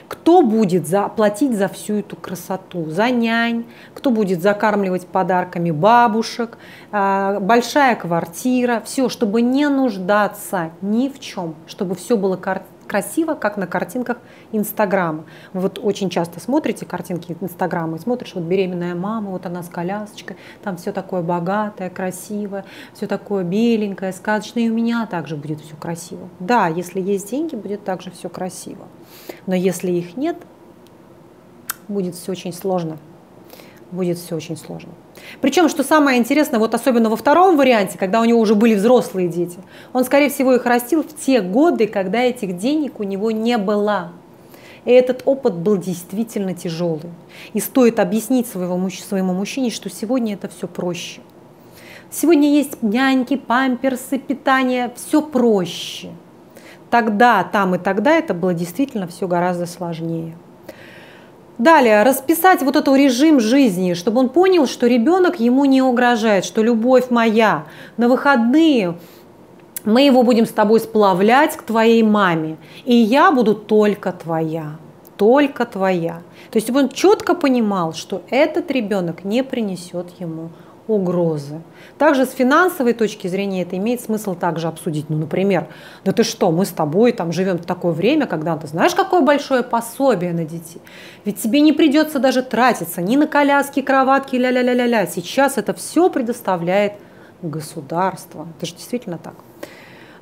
Кто 0.09 0.43
будет 0.43 0.87
за, 0.87 1.09
платить 1.09 1.57
за 1.57 1.69
всю 1.69 1.95
эту 2.01 2.17
красоту? 2.17 2.91
За 2.91 3.11
нянь? 3.11 3.65
Кто 3.95 4.11
будет 4.11 4.43
закармливать 4.43 5.07
подарками 5.07 5.71
бабушек? 5.71 6.59
А, 6.93 7.41
большая 7.41 7.97
квартира? 7.97 8.83
Все, 8.85 9.09
чтобы 9.09 9.43
не 9.43 9.69
нуждаться 9.69 10.71
ни 10.83 11.09
в 11.09 11.19
чем, 11.21 11.55
чтобы 11.67 11.95
все 11.95 12.17
было 12.17 12.37
красиво, 12.91 13.35
как 13.35 13.57
на 13.57 13.69
картинках 13.69 14.19
Инстаграма. 14.51 15.25
Вот 15.53 15.79
очень 15.81 16.11
часто 16.11 16.41
смотрите 16.41 16.85
картинки 16.85 17.37
Инстаграма 17.41 17.97
и 17.97 18.01
смотришь, 18.01 18.35
вот 18.35 18.43
беременная 18.43 18.97
мама, 18.97 19.31
вот 19.31 19.47
она 19.47 19.63
с 19.63 19.69
колясочкой, 19.69 20.37
там 20.65 20.77
все 20.77 20.91
такое 20.91 21.23
богатое, 21.23 21.89
красивое, 21.89 22.65
все 22.93 23.07
такое 23.07 23.45
беленькое, 23.45 24.13
сказочное, 24.13 24.65
и 24.65 24.71
у 24.71 24.75
меня 24.75 25.07
также 25.07 25.37
будет 25.37 25.61
все 25.61 25.77
красиво. 25.77 26.29
Да, 26.41 26.67
если 26.67 27.01
есть 27.01 27.31
деньги, 27.31 27.55
будет 27.55 27.85
также 27.85 28.11
все 28.11 28.29
красиво. 28.29 28.89
Но 29.47 29.55
если 29.55 29.93
их 29.93 30.17
нет, 30.17 30.37
будет 31.87 32.17
все 32.17 32.33
очень 32.33 32.53
сложно. 32.53 32.99
Будет 33.93 34.19
все 34.19 34.37
очень 34.37 34.57
сложно. 34.57 34.91
Причем, 35.41 35.69
что 35.69 35.83
самое 35.83 36.19
интересное, 36.19 36.61
вот 36.61 36.75
особенно 36.75 37.11
во 37.11 37.17
втором 37.17 37.57
варианте, 37.57 37.99
когда 37.99 38.21
у 38.21 38.25
него 38.25 38.39
уже 38.39 38.55
были 38.55 38.75
взрослые 38.75 39.29
дети, 39.29 39.59
он, 39.93 40.05
скорее 40.05 40.31
всего, 40.31 40.55
их 40.55 40.65
растил 40.65 41.03
в 41.03 41.13
те 41.17 41.41
годы, 41.41 41.89
когда 41.89 42.21
этих 42.23 42.57
денег 42.57 43.01
у 43.01 43.03
него 43.03 43.33
не 43.33 43.59
было. 43.59 44.13
И 44.85 44.93
этот 44.93 45.23
опыт 45.25 45.55
был 45.55 45.77
действительно 45.77 46.55
тяжелый. 46.55 47.11
И 47.53 47.61
стоит 47.61 47.99
объяснить 47.99 48.47
своего, 48.47 48.89
своему 48.91 49.35
мужчине, 49.35 49.71
что 49.71 49.91
сегодня 49.91 50.35
это 50.35 50.49
все 50.49 50.69
проще. 50.69 51.21
Сегодня 52.11 52.51
есть 52.51 52.83
няньки, 52.83 53.37
памперсы, 53.37 54.19
питание, 54.19 54.93
все 54.97 55.21
проще. 55.21 56.11
Тогда, 56.91 57.45
там 57.45 57.75
и 57.75 57.79
тогда 57.79 58.13
это 58.17 58.35
было 58.35 58.55
действительно 58.55 59.07
все 59.07 59.29
гораздо 59.29 59.67
сложнее. 59.67 60.37
Далее, 61.61 62.05
расписать 62.05 62.63
вот 62.63 62.75
этот 62.75 62.97
режим 62.97 63.39
жизни, 63.39 63.93
чтобы 63.93 64.21
он 64.21 64.31
понял, 64.31 64.67
что 64.67 64.87
ребенок 64.87 65.41
ему 65.41 65.67
не 65.67 65.83
угрожает, 65.83 66.47
что 66.47 66.63
любовь 66.63 67.11
моя. 67.11 67.67
На 67.99 68.09
выходные 68.09 68.97
мы 69.85 70.01
его 70.01 70.23
будем 70.23 70.47
с 70.47 70.53
тобой 70.53 70.81
сплавлять 70.81 71.59
к 71.59 71.63
твоей 71.65 72.03
маме, 72.03 72.57
и 72.87 72.95
я 72.95 73.31
буду 73.31 73.55
только 73.55 74.11
твоя, 74.11 74.79
только 75.19 75.67
твоя. 75.67 76.23
То 76.51 76.57
есть 76.57 76.71
он 76.71 76.89
четко 76.89 77.35
понимал, 77.35 77.93
что 77.93 78.23
этот 78.31 78.71
ребенок 78.71 79.23
не 79.25 79.45
принесет 79.45 80.07
ему 80.19 80.49
угрозы. 80.91 81.61
Также 81.99 82.27
с 82.27 82.31
финансовой 82.31 82.95
точки 82.95 83.29
зрения 83.29 83.63
это 83.63 83.77
имеет 83.77 84.01
смысл 84.01 84.35
также 84.35 84.69
обсудить. 84.69 85.09
Ну, 85.09 85.19
например, 85.19 85.69
да 86.05 86.13
ты 86.13 86.25
что, 86.25 86.51
мы 86.51 86.65
с 86.65 86.71
тобой 86.71 87.13
там 87.13 87.33
живем 87.33 87.59
в 87.59 87.65
такое 87.65 87.93
время, 87.93 88.27
когда 88.27 88.57
ты 88.57 88.67
знаешь, 88.67 88.95
какое 88.95 89.21
большое 89.21 89.63
пособие 89.63 90.33
на 90.33 90.45
детей. 90.45 90.83
Ведь 91.25 91.41
тебе 91.41 91.61
не 91.61 91.73
придется 91.73 92.19
даже 92.19 92.43
тратиться 92.43 93.03
ни 93.03 93.17
на 93.17 93.27
коляски, 93.27 93.83
кроватки, 93.83 94.37
ля-ля-ля-ля-ля. 94.37 95.07
Сейчас 95.07 95.59
это 95.59 95.75
все 95.75 96.11
предоставляет 96.11 96.95
государство. 97.43 98.49
Это 98.57 98.67
же 98.67 98.75
действительно 98.75 99.19
так. 99.19 99.35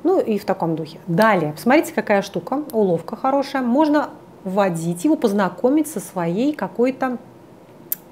Ну 0.03 0.19
и 0.19 0.37
в 0.37 0.45
таком 0.45 0.75
духе. 0.75 0.99
Далее, 1.07 1.53
посмотрите, 1.53 1.93
какая 1.93 2.21
штука, 2.21 2.63
уловка 2.71 3.15
хорошая. 3.15 3.61
Можно 3.61 4.09
вводить 4.43 5.03
его, 5.03 5.15
познакомить 5.15 5.87
со 5.87 5.99
своей 5.99 6.53
какой-то 6.53 7.17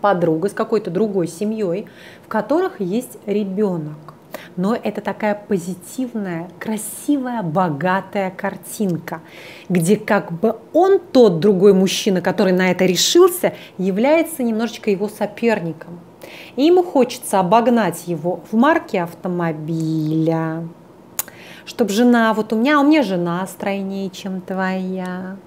подругой, 0.01 0.50
с 0.50 0.54
какой-то 0.54 0.92
другой 0.92 1.27
семьей, 1.27 1.88
в 2.25 2.27
которых 2.27 2.80
есть 2.82 3.18
ребенок. 3.25 3.98
Но 4.56 4.75
это 4.75 5.01
такая 5.01 5.36
позитивная, 5.36 6.50
красивая, 6.60 7.44
богатая 7.44 8.32
картинка, 8.32 9.22
где 9.70 9.98
как 9.98 10.32
бы 10.32 10.58
он, 10.74 11.00
тот 11.00 11.39
другой 11.39 11.74
мужчина, 11.74 12.22
который 12.22 12.54
на 12.54 12.72
это 12.72 12.86
решился, 12.86 13.54
является 13.77 14.44
немножечко 14.44 14.89
его 14.89 15.08
соперником. 15.08 16.00
И 16.56 16.63
ему 16.63 16.84
хочется 16.84 17.39
обогнать 17.39 18.08
его 18.08 18.42
в 18.51 18.56
марке 18.56 19.04
автомобиля, 19.04 20.68
чтобы 21.66 21.92
жена, 21.92 22.34
вот 22.34 22.51
у 22.54 22.56
меня, 22.56 22.80
у 22.80 22.84
меня 22.84 23.04
жена 23.04 23.46
стройнее, 23.48 24.10
чем 24.10 24.42
твоя, 24.42 25.38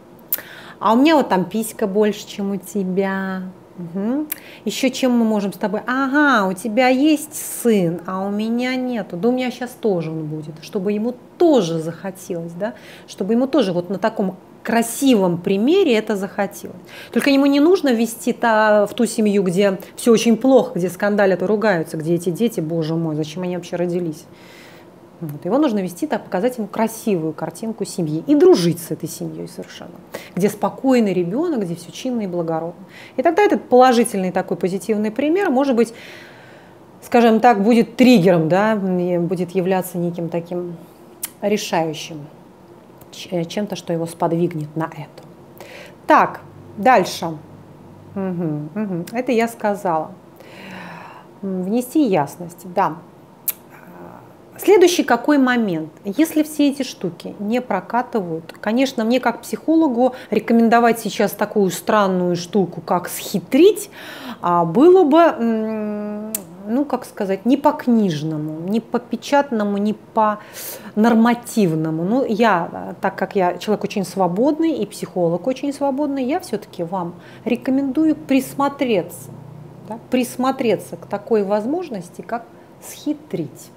а 0.79 0.93
у 0.93 0.97
меня 0.97 1.17
вот 1.17 1.29
там 1.29 1.45
писька 1.45 1.87
больше, 1.87 2.27
чем 2.27 2.53
у 2.53 2.57
тебя, 2.57 3.43
Угу. 3.81 4.27
Еще 4.65 4.91
чем 4.91 5.13
мы 5.13 5.25
можем 5.25 5.53
с 5.53 5.57
тобой? 5.57 5.81
Ага, 5.87 6.47
у 6.47 6.53
тебя 6.53 6.89
есть 6.89 7.35
сын, 7.35 8.01
а 8.07 8.27
у 8.27 8.31
меня 8.31 8.75
нету. 8.77 9.17
Да 9.17 9.29
у 9.29 9.33
меня 9.33 9.51
сейчас 9.51 9.71
тоже 9.71 10.11
он 10.11 10.27
будет, 10.27 10.55
чтобы 10.63 10.93
ему 10.93 11.15
тоже 11.39 11.79
захотелось, 11.79 12.53
да, 12.53 12.75
чтобы 13.09 13.35
ему 13.35 13.47
тоже 13.47 13.73
вот 13.73 13.89
на 13.89 13.99
таком 13.99 14.37
красивом 14.63 15.39
примере 15.39 15.95
это 15.95 16.17
захотелось. 16.17 16.77
Только 17.13 17.31
ему 17.31 17.47
не 17.47 17.61
нужно 17.61 17.93
вести 17.93 18.33
та, 18.33 18.87
в 18.87 18.95
ту 18.95 19.07
семью, 19.07 19.43
где 19.43 19.79
все 19.97 20.13
очень 20.13 20.37
плохо, 20.37 20.73
где 20.75 20.91
скандалят 20.91 21.43
и 21.43 21.47
ругаются, 21.47 21.97
где 21.97 22.15
эти 22.15 22.29
дети, 22.31 22.61
боже 22.61 22.95
мой, 22.95 23.17
зачем 23.17 23.43
они 23.43 23.57
вообще 23.57 23.77
родились? 23.77 24.25
Вот. 25.21 25.45
Его 25.45 25.59
нужно 25.59 25.81
вести 25.81 26.07
так, 26.07 26.25
показать 26.25 26.57
ему 26.57 26.67
красивую 26.67 27.35
картинку 27.35 27.85
семьи 27.85 28.25
и 28.27 28.35
дружить 28.35 28.79
с 28.81 28.91
этой 28.91 29.09
семьей 29.09 29.49
совершенно. 29.49 29.95
Где 30.35 30.49
спокойный 30.49 31.13
ребенок, 31.13 31.61
где 31.61 31.75
все 31.75 31.93
чинно 31.93 32.23
и 32.23 32.27
благородно. 32.27 32.87
И 33.17 33.23
тогда 33.23 33.43
этот 33.43 33.69
положительный 33.69 34.33
такой 34.33 34.57
позитивный 34.57 35.11
пример, 35.11 35.51
может 35.51 35.77
быть, 35.77 35.93
скажем 37.03 37.41
так, 37.41 37.63
будет 37.63 37.97
триггером, 37.97 38.49
да, 38.49 38.77
будет 38.77 39.51
являться 39.51 39.99
неким 39.99 40.31
таким 40.31 40.77
решающим, 41.43 42.27
чем-то, 43.11 43.77
что 43.77 43.93
его 43.93 44.07
сподвигнет 44.07 44.75
на 44.75 44.85
это. 44.85 45.29
Так, 46.07 46.41
дальше. 46.79 47.27
Угу, 48.15 48.69
угу. 48.75 49.05
Это 49.13 49.33
я 49.33 49.49
сказала. 49.49 50.13
Внести 51.43 52.07
ясность, 52.07 52.73
да. 52.75 52.97
Следующий 54.63 55.05
какой 55.05 55.39
момент? 55.39 55.91
Если 56.05 56.43
все 56.43 56.69
эти 56.69 56.83
штуки 56.83 57.35
не 57.39 57.63
прокатывают, 57.63 58.53
конечно, 58.61 59.05
мне 59.05 59.19
как 59.19 59.41
психологу 59.41 60.15
рекомендовать 60.29 61.01
сейчас 61.01 61.33
такую 61.33 61.71
странную 61.71 62.37
штуку, 62.37 62.83
как 62.83 63.09
схитрить, 63.09 63.89
а, 64.43 64.67
было 64.67 65.05
бы, 65.05 66.31
ну, 66.69 66.85
как 66.85 67.07
сказать, 67.07 67.47
не 67.47 67.57
по 67.57 67.73
книжному, 67.73 68.61
не 68.69 68.81
по 68.81 68.99
печатному, 68.99 69.79
не 69.79 69.95
по 69.95 70.41
нормативному. 70.95 72.05
Ну, 72.05 72.27
я, 72.27 72.95
так 73.01 73.17
как 73.17 73.37
я 73.37 73.57
человек 73.57 73.85
очень 73.85 74.05
свободный 74.05 74.73
и 74.73 74.85
психолог 74.85 75.47
очень 75.47 75.73
свободный, 75.73 76.25
я 76.25 76.39
все-таки 76.39 76.83
вам 76.83 77.15
рекомендую 77.47 78.15
присмотреться, 78.15 79.31
да, 79.89 79.99
присмотреться 80.11 80.99
к 80.99 81.07
такой 81.07 81.45
возможности, 81.45 82.21
как 82.21 82.45
схитрить. 82.83 83.71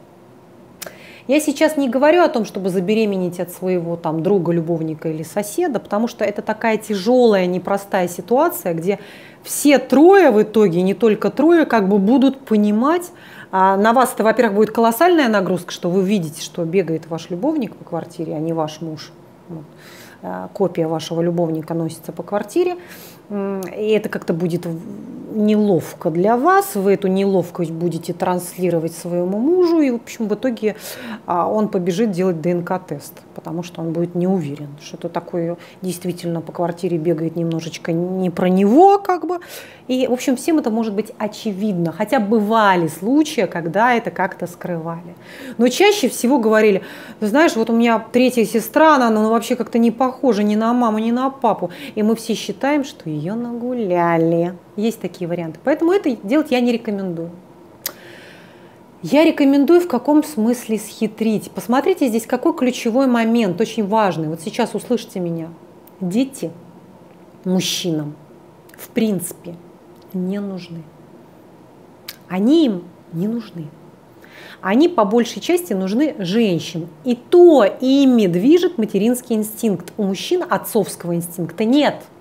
Я 1.27 1.39
сейчас 1.39 1.77
не 1.77 1.87
говорю 1.87 2.21
о 2.21 2.27
том, 2.27 2.43
чтобы 2.43 2.69
забеременеть 2.69 3.39
от 3.39 3.49
своего 3.51 3.95
там 3.95 4.23
друга, 4.23 4.51
любовника 4.51 5.09
или 5.09 5.23
соседа, 5.23 5.79
потому 5.79 6.07
что 6.07 6.25
это 6.25 6.41
такая 6.41 6.77
тяжелая, 6.77 7.45
непростая 7.45 8.09
ситуация, 8.09 8.73
где 8.73 8.99
все 9.41 9.79
трое 9.79 10.31
в 10.31 10.41
итоге, 10.41 10.81
не 10.81 10.93
только 10.93 11.29
трое, 11.29 11.65
как 11.65 11.87
бы 11.87 11.97
будут 11.97 12.39
понимать, 12.39 13.11
а 13.51 13.77
на 13.77 13.93
вас 13.93 14.13
это, 14.13 14.23
во-первых, 14.23 14.55
будет 14.55 14.71
колоссальная 14.71 15.29
нагрузка, 15.29 15.71
что 15.71 15.89
вы 15.89 16.03
видите, 16.03 16.41
что 16.41 16.65
бегает 16.65 17.07
ваш 17.07 17.29
любовник 17.29 17.75
по 17.75 17.85
квартире, 17.85 18.35
а 18.35 18.39
не 18.39 18.51
ваш 18.51 18.81
муж. 18.81 19.11
Вот. 19.47 19.63
А, 20.23 20.49
копия 20.53 20.87
вашего 20.87 21.21
любовника 21.21 21.73
носится 21.73 22.11
по 22.11 22.23
квартире 22.23 22.77
и 23.75 23.89
это 23.89 24.09
как-то 24.09 24.33
будет 24.33 24.67
неловко 25.33 26.09
для 26.09 26.37
вас, 26.37 26.75
вы 26.75 26.93
эту 26.93 27.07
неловкость 27.07 27.71
будете 27.71 28.13
транслировать 28.13 28.93
своему 28.93 29.39
мужу, 29.39 29.81
и, 29.81 29.91
в 29.91 29.95
общем, 29.95 30.27
в 30.27 30.35
итоге 30.35 30.75
а, 31.25 31.49
он 31.49 31.67
побежит 31.69 32.11
делать 32.11 32.41
ДНК-тест, 32.41 33.13
потому 33.35 33.63
что 33.63 33.81
он 33.81 33.91
будет 33.91 34.15
не 34.15 34.27
уверен, 34.27 34.69
что 34.81 34.97
это 34.97 35.09
такое 35.09 35.57
действительно 35.81 36.41
по 36.41 36.51
квартире 36.51 36.97
бегает 36.97 37.35
немножечко 37.35 37.91
не 37.91 38.29
про 38.29 38.49
него, 38.49 38.99
как 38.99 39.25
бы. 39.25 39.39
И, 39.87 40.07
в 40.07 40.13
общем, 40.13 40.37
всем 40.37 40.59
это 40.59 40.69
может 40.69 40.93
быть 40.93 41.11
очевидно, 41.17 41.91
хотя 41.91 42.19
бывали 42.19 42.87
случаи, 42.87 43.47
когда 43.51 43.93
это 43.93 44.11
как-то 44.11 44.47
скрывали. 44.47 45.15
Но 45.57 45.67
чаще 45.67 46.07
всего 46.07 46.39
говорили, 46.39 46.83
знаешь, 47.19 47.55
вот 47.55 47.69
у 47.69 47.73
меня 47.73 48.03
третья 48.11 48.45
сестра, 48.45 48.95
она 48.95 49.09
ну, 49.09 49.29
вообще 49.29 49.55
как-то 49.55 49.79
не 49.79 49.91
похожа 49.91 50.43
ни 50.43 50.55
на 50.55 50.73
маму, 50.73 50.99
ни 50.99 51.11
на 51.11 51.29
папу, 51.29 51.71
и 51.95 52.03
мы 52.03 52.15
все 52.15 52.33
считаем, 52.33 52.85
что 52.85 53.09
нагуляли. 53.31 54.55
Есть 54.75 54.99
такие 54.99 55.27
варианты. 55.27 55.59
Поэтому 55.63 55.93
это 55.93 56.15
делать 56.23 56.51
я 56.51 56.59
не 56.59 56.71
рекомендую. 56.71 57.31
Я 59.01 59.25
рекомендую 59.25 59.81
в 59.81 59.87
каком 59.87 60.23
смысле 60.23 60.77
схитрить. 60.77 61.51
Посмотрите 61.51 62.07
здесь, 62.07 62.25
какой 62.25 62.55
ключевой 62.55 63.07
момент, 63.07 63.59
очень 63.59 63.85
важный. 63.85 64.29
Вот 64.29 64.41
сейчас 64.41 64.75
услышите 64.75 65.19
меня. 65.19 65.49
Дети 65.99 66.51
мужчинам 67.43 68.15
в 68.77 68.89
принципе 68.89 69.55
не 70.13 70.39
нужны. 70.39 70.83
Они 72.29 72.65
им 72.65 72.83
не 73.11 73.27
нужны. 73.27 73.67
Они 74.61 74.87
по 74.87 75.03
большей 75.03 75.41
части 75.41 75.73
нужны 75.73 76.15
женщинам. 76.19 76.89
И 77.03 77.15
то 77.15 77.65
ими 77.65 78.27
движет 78.27 78.77
материнский 78.77 79.35
инстинкт. 79.35 79.91
У 79.97 80.03
мужчин 80.03 80.43
отцовского 80.49 81.15
инстинкта 81.15 81.65
нет– 81.65 82.01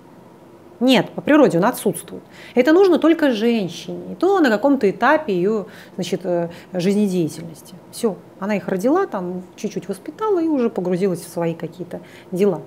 нет, 0.79 1.09
по 1.11 1.21
природе 1.21 1.57
он 1.59 1.65
отсутствует. 1.65 2.23
Это 2.55 2.73
нужно 2.73 2.99
только 2.99 3.31
женщине. 3.31 4.13
И 4.13 4.15
то 4.15 4.39
на 4.39 4.49
каком-то 4.49 4.89
этапе 4.89 5.33
ее 5.33 5.65
значит, 5.95 6.21
э, 6.25 6.49
жизнедеятельности. 6.73 7.75
Все, 7.91 8.17
она 8.39 8.57
их 8.57 8.67
родила, 8.67 9.05
там 9.07 9.43
чуть-чуть 9.55 9.87
воспитала 9.87 10.41
и 10.41 10.47
уже 10.47 10.69
погрузилась 10.69 11.21
в 11.21 11.29
свои 11.29 11.53
какие-то 11.53 12.01
дела. 12.31 12.61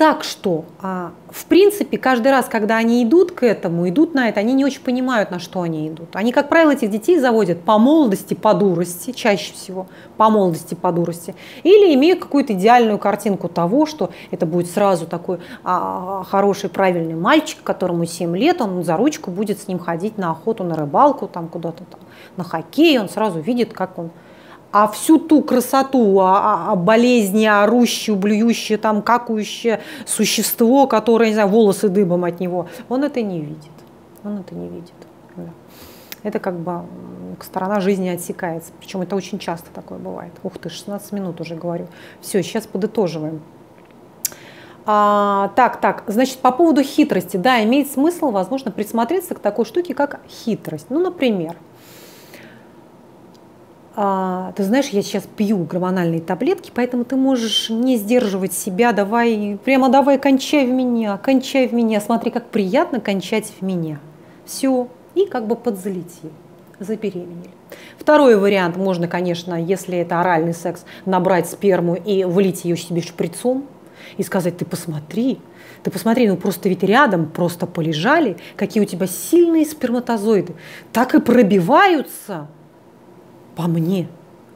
Так 0.00 0.24
что, 0.24 0.64
а, 0.80 1.12
в 1.28 1.44
принципе, 1.44 1.98
каждый 1.98 2.32
раз, 2.32 2.46
когда 2.46 2.78
они 2.78 3.04
идут 3.04 3.32
к 3.32 3.42
этому, 3.42 3.86
идут 3.86 4.14
на 4.14 4.30
это, 4.30 4.40
они 4.40 4.54
не 4.54 4.64
очень 4.64 4.80
понимают, 4.80 5.30
на 5.30 5.38
что 5.38 5.60
они 5.60 5.88
идут. 5.88 6.16
Они, 6.16 6.32
как 6.32 6.48
правило, 6.48 6.70
этих 6.70 6.88
детей 6.88 7.18
заводят 7.18 7.60
по 7.60 7.76
молодости, 7.78 8.32
по 8.32 8.54
дурости, 8.54 9.10
чаще 9.12 9.52
всего 9.52 9.88
по 10.16 10.30
молодости, 10.30 10.74
по 10.74 10.90
дурости, 10.90 11.34
или 11.64 11.92
имеют 11.92 12.20
какую-то 12.20 12.54
идеальную 12.54 12.98
картинку 12.98 13.50
того, 13.50 13.84
что 13.84 14.08
это 14.30 14.46
будет 14.46 14.70
сразу 14.70 15.04
такой 15.04 15.40
а, 15.64 16.24
хороший, 16.30 16.70
правильный 16.70 17.14
мальчик, 17.14 17.62
которому 17.62 18.06
7 18.06 18.34
лет, 18.38 18.62
он 18.62 18.82
за 18.82 18.96
ручку 18.96 19.30
будет 19.30 19.60
с 19.60 19.68
ним 19.68 19.78
ходить 19.78 20.16
на 20.16 20.30
охоту, 20.30 20.64
на 20.64 20.76
рыбалку, 20.76 21.28
там 21.28 21.46
куда-то 21.46 21.84
там, 21.84 22.00
на 22.38 22.44
хоккей, 22.44 22.98
он 22.98 23.10
сразу 23.10 23.38
видит, 23.38 23.74
как 23.74 23.98
он 23.98 24.08
а 24.72 24.88
всю 24.88 25.18
ту 25.18 25.42
красоту, 25.42 26.20
а, 26.20 26.38
а, 26.38 26.72
а 26.72 26.76
болезни, 26.76 27.46
орущее, 27.46 28.16
блюющее, 28.16 28.78
там, 28.78 29.02
какающее 29.02 29.80
существо, 30.06 30.86
которое, 30.86 31.28
не 31.28 31.34
знаю, 31.34 31.48
волосы 31.48 31.88
дыбом 31.88 32.24
от 32.24 32.40
него, 32.40 32.68
он 32.88 33.04
это 33.04 33.20
не 33.22 33.40
видит. 33.40 33.70
Он 34.22 34.38
это 34.38 34.54
не 34.54 34.68
видит. 34.68 34.92
Да. 35.36 35.50
Это 36.22 36.38
как 36.38 36.58
бы 36.58 36.82
сторона 37.42 37.80
жизни 37.80 38.08
отсекается. 38.08 38.72
Причем 38.78 39.02
это 39.02 39.16
очень 39.16 39.38
часто 39.38 39.70
такое 39.72 39.98
бывает. 39.98 40.32
Ух 40.42 40.58
ты, 40.58 40.68
16 40.68 41.12
минут 41.12 41.40
уже 41.40 41.54
говорю. 41.54 41.88
Все, 42.20 42.42
сейчас 42.42 42.66
подытоживаем. 42.66 43.40
А, 44.86 45.52
так, 45.56 45.80
так, 45.80 46.04
значит, 46.06 46.38
по 46.38 46.52
поводу 46.52 46.82
хитрости. 46.82 47.36
Да, 47.36 47.62
имеет 47.64 47.90
смысл, 47.90 48.30
возможно, 48.30 48.70
присмотреться 48.70 49.34
к 49.34 49.38
такой 49.38 49.64
штуке, 49.64 49.94
как 49.94 50.20
хитрость. 50.28 50.86
Ну, 50.90 51.00
например, 51.00 51.56
а, 54.02 54.54
ты 54.56 54.64
знаешь, 54.64 54.86
я 54.86 55.02
сейчас 55.02 55.24
пью 55.36 55.58
гормональные 55.58 56.22
таблетки, 56.22 56.72
поэтому 56.74 57.04
ты 57.04 57.16
можешь 57.16 57.68
не 57.68 57.98
сдерживать 57.98 58.54
себя, 58.54 58.92
давай, 58.92 59.58
прямо 59.62 59.90
давай, 59.90 60.18
кончай 60.18 60.64
в 60.64 60.70
меня, 60.70 61.18
кончай 61.18 61.68
в 61.68 61.74
меня, 61.74 62.00
смотри, 62.00 62.30
как 62.30 62.46
приятно 62.46 62.98
кончать 63.00 63.52
в 63.60 63.62
меня. 63.62 64.00
Все, 64.46 64.88
и 65.14 65.26
как 65.26 65.46
бы 65.46 65.54
подзалетел, 65.54 66.30
забеременели. 66.78 67.50
Второй 67.98 68.36
вариант, 68.36 68.78
можно, 68.78 69.06
конечно, 69.06 69.62
если 69.62 69.98
это 69.98 70.18
оральный 70.18 70.54
секс, 70.54 70.86
набрать 71.04 71.50
сперму 71.50 71.94
и 71.94 72.24
влить 72.24 72.64
ее 72.64 72.78
себе 72.78 73.02
шприцом 73.02 73.66
и 74.16 74.22
сказать, 74.22 74.56
ты 74.56 74.64
посмотри, 74.64 75.40
ты 75.82 75.90
посмотри, 75.90 76.26
ну 76.26 76.38
просто 76.38 76.70
ведь 76.70 76.82
рядом 76.82 77.26
просто 77.26 77.66
полежали, 77.66 78.38
какие 78.56 78.82
у 78.82 78.86
тебя 78.86 79.06
сильные 79.06 79.66
сперматозоиды, 79.66 80.54
так 80.90 81.14
и 81.14 81.20
пробиваются– 81.20 82.48
по 83.60 83.68
мне, 83.68 84.08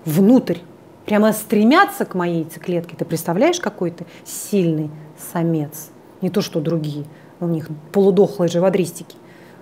внутрь, 0.07 0.61
прямо 1.05 1.35
стремятся 1.35 2.07
к 2.07 2.15
моей 2.15 2.45
яйцеклетке. 2.45 2.97
Ты 2.97 3.05
представляешь, 3.05 3.61
какой 3.61 3.91
ты 3.91 4.07
сильный 4.25 4.91
самец? 5.31 5.91
Не 6.23 6.31
то, 6.31 6.41
что 6.41 6.59
другие. 6.59 7.05
У 7.39 7.47
них 7.47 7.69
полудохлые 7.93 8.49
живодристики. 8.49 9.17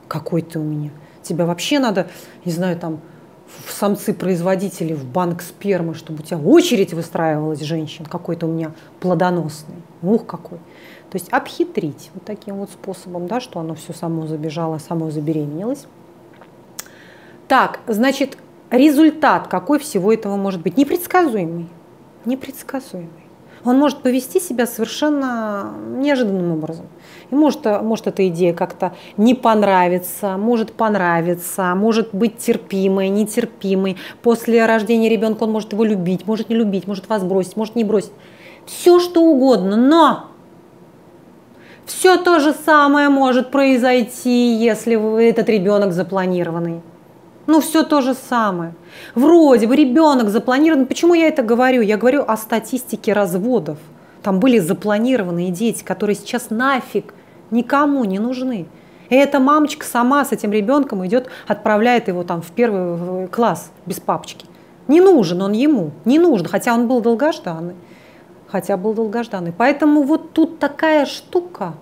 Какой 0.07 0.43
ты 0.43 0.61
у 0.61 0.63
меня. 0.63 0.91
Тебя 1.25 1.45
вообще 1.45 1.81
надо, 1.81 2.07
не 2.45 2.53
знаю, 2.53 2.79
там, 2.79 3.01
в 3.67 3.73
самцы-производители, 3.73 4.95
в 4.95 5.05
банк 5.05 5.43
спермы, 5.43 5.95
чтобы 5.95 6.21
у 6.21 6.23
тебя 6.23 6.39
очередь 6.39 6.95
выстраивалась 6.95 7.63
женщин. 7.63 8.05
Какой-то 8.05 8.47
у 8.47 8.53
меня 8.53 8.71
плодоносный. 9.01 9.75
Ух, 10.03 10.25
какой. 10.25 10.59
То 11.11 11.19
есть 11.19 11.33
обхитрить 11.33 12.13
вот 12.15 12.25
таким 12.25 12.59
вот 12.59 12.71
способом, 12.71 13.27
да, 13.27 13.41
что 13.41 13.59
оно 13.59 13.75
все 13.75 13.93
само 13.93 14.29
забежало, 14.29 14.79
само 14.79 15.11
забеременелось. 15.11 15.87
Так, 17.49 17.81
значит, 17.89 18.39
результат 18.73 19.47
какой 19.49 19.79
всего 19.79 20.13
этого 20.13 20.37
может 20.37 20.63
быть? 20.63 20.77
Непредсказуемый. 20.77 21.69
Непредсказуемый. 22.25 23.23
Он 23.65 23.79
может 23.79 24.03
повести 24.03 24.41
себя 24.41 24.67
совершенно 24.67 25.73
неожиданным 25.97 26.53
образом. 26.53 26.87
И 27.31 27.35
может, 27.35 27.65
может 27.83 28.09
эта 28.09 28.27
идея 28.27 28.55
как-то 28.55 28.93
не 29.17 29.35
понравиться, 29.35 30.37
может 30.37 30.73
понравиться, 30.73 31.73
может 31.77 32.13
быть 32.13 32.39
терпимой, 32.39 33.09
нетерпимой. 33.09 33.99
После 34.23 34.67
рождения 34.67 35.09
ребенка 35.09 35.45
он 35.45 35.53
может 35.53 35.73
его 35.73 35.85
любить, 35.85 36.27
может 36.27 36.49
не 36.49 36.57
любить, 36.57 36.89
может 36.89 37.09
вас 37.09 37.23
бросить, 37.23 37.57
может 37.57 37.77
не 37.77 37.85
бросить. 37.85 38.13
Все 38.67 38.99
что 38.99 39.23
угодно, 39.23 39.77
но 39.77 40.25
все 41.87 42.17
то 42.17 42.41
же 42.41 42.53
самое 42.53 43.11
может 43.11 43.51
произойти, 43.53 44.55
если 44.55 45.29
этот 45.29 45.49
ребенок 45.49 45.93
запланированный. 45.93 46.81
Ну, 47.47 47.61
все 47.61 47.83
то 47.83 48.01
же 48.01 48.15
самое. 48.15 48.75
Вроде 49.15 49.67
бы 49.67 49.75
ребенок 49.75 50.29
запланирован. 50.29 50.87
Почему 50.87 51.15
я 51.15 51.29
это 51.29 51.43
говорю? 51.43 51.83
Я 51.83 51.97
говорю 51.97 52.25
о 52.27 52.37
статистике 52.37 53.13
разводов. 53.13 53.79
Там 54.23 54.39
были 54.39 54.59
запланированные 54.59 55.51
дети, 55.51 55.83
которые 55.83 56.15
сейчас 56.15 56.51
нафиг 56.51 57.13
никому 57.51 58.05
не 58.05 58.19
нужны. 58.19 58.67
И 59.09 59.15
эта 59.15 59.41
мамочка 59.41 59.85
сама 59.85 60.25
с 60.25 60.33
этим 60.33 60.53
ребенком 60.53 61.05
идет, 61.07 61.29
отправляет 61.47 62.09
его 62.09 62.23
там 62.23 62.41
в 62.41 62.51
первый 62.53 63.27
класс 63.29 63.71
без 63.85 64.01
папочки. 64.01 64.47
Не 64.89 65.01
нужен 65.01 65.43
он 65.43 65.53
ему, 65.53 65.91
не 66.05 66.19
нужен, 66.19 66.47
хотя 66.47 66.75
он 66.75 66.89
был 66.89 67.01
долгожданный. 67.01 67.75
Хотя 68.49 68.77
был 68.77 68.95
долгожданный. 68.95 69.53
Поэтому 69.53 70.03
вот 70.03 70.33
тут 70.33 70.59
такая 70.59 71.07
штука, 71.07 71.75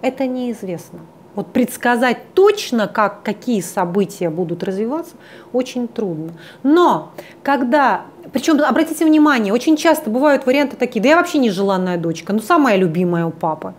это 0.00 0.26
неизвестно. 0.26 1.00
Вот 1.38 1.52
предсказать 1.52 2.34
точно, 2.34 2.88
как, 2.88 3.22
какие 3.22 3.60
события 3.60 4.28
будут 4.28 4.64
развиваться, 4.64 5.14
очень 5.52 5.86
трудно. 5.86 6.32
Но 6.64 7.12
когда, 7.44 8.06
причем 8.32 8.60
обратите 8.60 9.04
внимание, 9.04 9.54
очень 9.54 9.76
часто 9.76 10.10
бывают 10.10 10.46
варианты 10.46 10.74
такие, 10.74 11.00
да 11.00 11.10
я 11.10 11.16
вообще 11.16 11.38
не 11.38 11.50
желанная 11.50 11.96
дочка, 11.96 12.32
ну 12.32 12.40
самая 12.40 12.76
любимая 12.76 13.24
у 13.24 13.30
папы. 13.30 13.74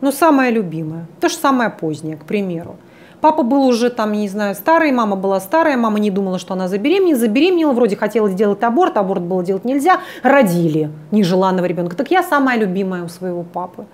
Ну 0.00 0.12
самая 0.12 0.50
любимая, 0.50 1.06
то 1.20 1.28
же 1.28 1.34
самое 1.34 1.70
позднее, 1.70 2.16
к 2.16 2.24
примеру. 2.24 2.76
Папа 3.20 3.42
был 3.42 3.66
уже 3.66 3.90
там, 3.90 4.12
не 4.12 4.28
знаю, 4.28 4.54
старый, 4.54 4.92
мама 4.92 5.16
была 5.16 5.40
старая, 5.40 5.76
мама 5.76 5.98
не 5.98 6.12
думала, 6.12 6.38
что 6.38 6.54
она 6.54 6.68
забеременела, 6.68 7.18
забеременела, 7.18 7.72
вроде 7.72 7.96
хотела 7.96 8.30
сделать 8.30 8.62
аборт, 8.62 8.96
аборт 8.96 9.22
было 9.22 9.42
делать 9.42 9.64
нельзя, 9.64 9.98
родили 10.22 10.88
нежеланного 11.10 11.66
ребенка. 11.66 11.96
Так 11.96 12.12
я 12.12 12.22
самая 12.22 12.60
любимая 12.60 13.02
у 13.02 13.08
своего 13.08 13.42
папы. 13.42 13.86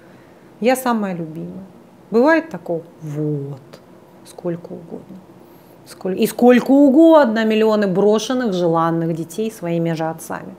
Я 0.60 0.76
самая 0.76 1.14
любимая. 1.14 1.64
Бывает 2.10 2.50
такого? 2.50 2.82
Вот. 3.02 3.60
Сколько 4.24 4.72
угодно. 4.72 5.16
И 6.16 6.26
сколько 6.26 6.72
угодно 6.72 7.44
миллионы 7.44 7.86
брошенных, 7.86 8.52
желанных 8.52 9.14
детей 9.14 9.52
своими 9.52 9.92
же 9.92 10.04
отцами. 10.04 10.54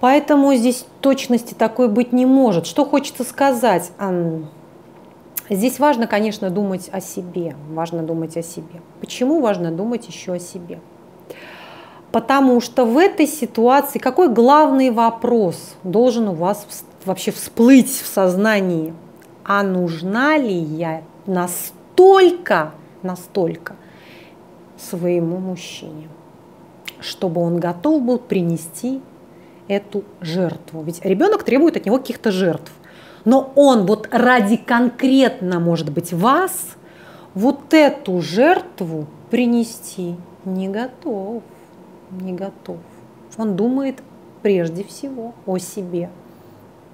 Поэтому 0.00 0.54
здесь 0.54 0.86
точности 1.00 1.54
такой 1.54 1.88
быть 1.88 2.12
не 2.12 2.26
может. 2.26 2.66
Что 2.66 2.84
хочется 2.84 3.24
сказать? 3.24 3.92
Здесь 5.48 5.78
важно, 5.78 6.06
конечно, 6.06 6.50
думать 6.50 6.88
о 6.92 7.00
себе. 7.00 7.56
Важно 7.70 8.02
думать 8.02 8.36
о 8.36 8.42
себе. 8.42 8.80
Почему 9.00 9.40
важно 9.40 9.70
думать 9.70 10.06
еще 10.08 10.34
о 10.34 10.38
себе? 10.38 10.80
Потому 12.10 12.60
что 12.60 12.84
в 12.84 12.98
этой 12.98 13.26
ситуации 13.26 13.98
какой 13.98 14.28
главный 14.28 14.90
вопрос 14.90 15.74
должен 15.82 16.28
у 16.28 16.34
вас 16.34 16.66
вообще 17.04 17.30
всплыть 17.30 17.90
в 17.90 18.06
сознании? 18.06 18.94
А 19.44 19.62
нужна 19.62 20.38
ли 20.38 20.54
я 20.54 21.02
настолько, 21.26 22.72
настолько 23.02 23.76
своему 24.76 25.38
мужчине, 25.38 26.08
чтобы 27.00 27.40
он 27.40 27.58
готов 27.58 28.02
был 28.02 28.18
принести 28.18 29.00
эту 29.68 30.04
жертву. 30.20 30.82
Ведь 30.82 31.04
ребенок 31.04 31.44
требует 31.44 31.76
от 31.76 31.86
него 31.86 31.98
каких-то 31.98 32.30
жертв. 32.30 32.72
Но 33.24 33.52
он 33.54 33.86
вот 33.86 34.08
ради 34.10 34.56
конкретно, 34.56 35.60
может 35.60 35.92
быть, 35.92 36.12
вас, 36.12 36.76
вот 37.34 37.72
эту 37.72 38.20
жертву 38.20 39.06
принести 39.30 40.16
не 40.44 40.68
готов. 40.68 41.42
Не 42.10 42.32
готов. 42.32 42.78
Он 43.38 43.56
думает 43.56 44.02
прежде 44.42 44.84
всего 44.84 45.32
о 45.46 45.58
себе. 45.58 46.10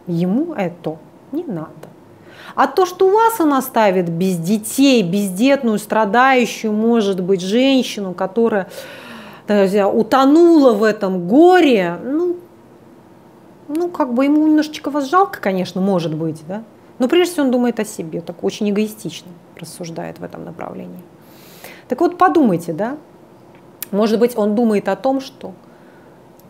Ему 0.06 0.54
это 0.54 0.98
не 1.32 1.42
надо. 1.44 1.88
А 2.54 2.66
то, 2.66 2.86
что 2.86 3.08
вас 3.10 3.40
она 3.40 3.62
ставит 3.62 4.08
без 4.08 4.36
детей, 4.36 5.02
бездетную, 5.02 5.78
страдающую, 5.78 6.72
может 6.72 7.20
быть, 7.22 7.40
женщину, 7.40 8.14
которая 8.14 8.68
утонула 9.48 10.72
в 10.74 10.82
этом 10.82 11.26
горе, 11.26 11.98
ну, 12.04 12.36
ну, 13.68 13.88
как 13.88 14.12
бы 14.14 14.24
ему 14.24 14.46
немножечко 14.46 14.90
вас 14.90 15.08
жалко, 15.08 15.40
конечно, 15.40 15.80
может 15.80 16.14
быть, 16.14 16.42
да, 16.46 16.62
но 16.98 17.08
прежде 17.08 17.32
всего 17.32 17.46
он 17.46 17.52
думает 17.52 17.80
о 17.80 17.84
себе, 17.84 18.20
так 18.20 18.42
очень 18.42 18.68
эгоистично 18.70 19.30
рассуждает 19.56 20.18
в 20.18 20.24
этом 20.24 20.44
направлении. 20.44 21.00
Так 21.86 22.00
вот, 22.00 22.18
подумайте, 22.18 22.72
да, 22.72 22.96
может 23.90 24.18
быть, 24.18 24.36
он 24.36 24.54
думает 24.54 24.88
о 24.88 24.96
том, 24.96 25.20
что 25.20 25.52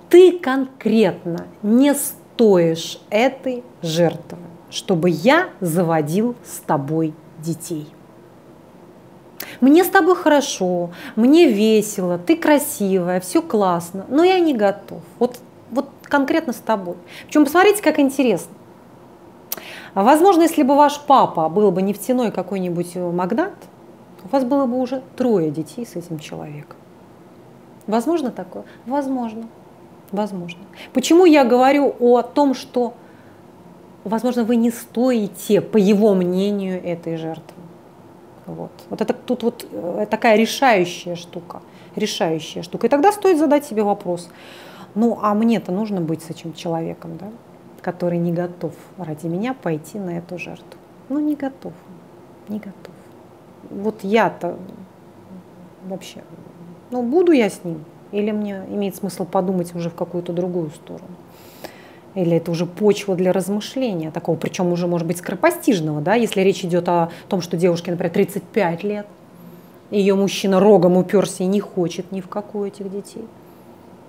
ты 0.09 0.39
конкретно 0.39 1.47
не 1.63 1.95
стоишь 1.95 2.99
этой 3.11 3.63
жертвы, 3.83 4.39
чтобы 4.71 5.11
я 5.11 5.51
заводил 5.61 6.37
с 6.45 6.59
тобой 6.59 7.15
детей. 7.39 7.89
Мне 9.61 9.85
с 9.85 9.89
тобой 9.89 10.15
хорошо, 10.15 10.91
мне 11.17 11.51
весело, 11.51 12.19
ты 12.19 12.37
красивая, 12.37 13.21
все 13.21 13.43
классно, 13.43 14.05
но 14.09 14.23
я 14.23 14.39
не 14.39 14.55
готов. 14.55 15.01
Вот, 15.19 15.39
вот 15.71 15.89
конкретно 16.03 16.53
с 16.53 16.57
тобой. 16.57 16.97
Причем 17.27 17.45
посмотрите, 17.45 17.83
как 17.83 17.99
интересно. 17.99 18.53
Возможно, 19.95 20.43
если 20.43 20.63
бы 20.63 20.77
ваш 20.77 21.01
папа 21.01 21.49
был 21.49 21.71
бы 21.73 21.83
нефтяной 21.83 22.31
какой-нибудь 22.31 22.95
магнат, 22.97 23.55
у 24.25 24.29
вас 24.29 24.45
было 24.45 24.67
бы 24.67 24.79
уже 24.79 25.03
трое 25.17 25.51
детей 25.51 25.87
с 25.87 25.97
этим 25.97 26.19
человеком. 26.19 26.77
Возможно 27.87 28.31
такое? 28.31 28.65
Возможно. 28.87 29.49
Возможно. 30.13 30.61
Почему 30.93 31.25
я 31.25 31.45
говорю 31.45 31.95
о 32.01 32.23
том, 32.23 32.55
что, 32.55 32.95
возможно, 34.09 34.45
вы 34.45 34.57
не 34.57 34.71
стоите, 34.71 35.61
по 35.61 35.77
его 35.77 36.15
мнению, 36.15 36.83
этой 36.85 37.17
жертвы? 37.17 37.63
Вот. 38.47 38.71
Вот 38.89 39.01
это 39.01 39.13
тут 39.13 39.43
вот 39.43 39.67
э, 39.71 40.07
такая 40.11 40.37
решающая 40.37 41.17
штука. 41.17 41.61
Решающая 41.97 42.63
штука. 42.63 42.87
И 42.87 42.91
тогда 42.91 43.13
стоит 43.13 43.39
задать 43.39 43.65
себе 43.65 43.83
вопрос. 43.83 44.29
Ну, 44.95 45.19
а 45.23 45.35
мне-то 45.35 45.71
нужно 45.71 46.01
быть 46.01 46.23
с 46.23 46.31
этим 46.31 46.55
человеком, 46.55 47.19
да, 47.19 47.29
который 47.83 48.19
не 48.19 48.33
готов 48.33 48.75
ради 48.97 49.27
меня 49.27 49.55
пойти 49.55 49.99
на 49.99 50.19
эту 50.19 50.39
жертву. 50.39 50.79
Ну, 51.09 51.21
не 51.21 51.37
готов. 51.37 51.73
Не 52.49 52.59
готов. 52.59 52.95
Вот 53.71 54.03
я-то 54.03 54.57
вообще, 55.87 56.23
ну, 56.91 57.03
буду 57.03 57.33
я 57.33 57.51
с 57.51 57.65
ним? 57.65 57.85
Или 58.13 58.31
мне 58.31 58.63
имеет 58.69 58.97
смысл 58.97 59.27
подумать 59.27 59.75
уже 59.75 59.91
в 59.91 59.95
какую-то 59.95 60.33
другую 60.33 60.71
сторону? 60.71 61.11
Или 62.19 62.39
это 62.39 62.51
уже 62.51 62.67
почва 62.67 63.15
для 63.15 63.33
размышления 63.33 64.11
такого, 64.11 64.35
причем 64.35 64.73
уже, 64.73 64.89
может 64.89 65.07
быть, 65.07 65.19
скоропостижного, 65.19 66.01
да, 66.01 66.15
если 66.15 66.41
речь 66.41 66.65
идет 66.65 66.89
о 66.89 67.11
том, 67.29 67.41
что 67.41 67.57
девушке, 67.57 67.93
например, 67.93 68.13
35 68.13 68.83
лет, 68.83 69.07
ее 69.93 70.17
мужчина 70.17 70.59
рогом 70.59 70.97
уперся 70.97 71.45
и 71.45 71.47
не 71.47 71.61
хочет 71.61 72.11
ни 72.11 72.21
в 72.21 72.27
какую 72.27 72.67
этих 72.69 72.91
детей. 72.91 73.25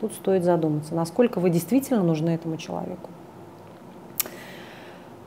Тут 0.02 0.14
стоит 0.14 0.44
задуматься, 0.44 0.96
насколько 0.96 1.40
вы 1.40 1.52
действительно 1.52 2.02
нужны 2.02 2.32
этому 2.32 2.58
человеку. 2.58 3.12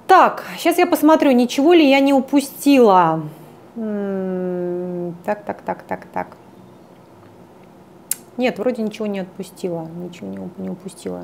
Так, 0.08 0.42
сейчас 0.58 0.76
я 0.76 0.86
посмотрю, 0.88 1.30
ничего 1.30 1.74
ли 1.74 1.88
я 1.88 2.00
не 2.00 2.12
упустила. 2.12 3.22
Так, 3.76 5.44
так, 5.44 5.62
так, 5.62 5.84
так, 5.84 6.06
так. 6.12 6.36
Нет, 8.36 8.58
вроде 8.58 8.82
ничего 8.82 9.06
не 9.06 9.20
отпустила, 9.20 9.86
ничего 10.02 10.26
не, 10.26 10.50
не 10.58 10.68
упустила. 10.68 11.22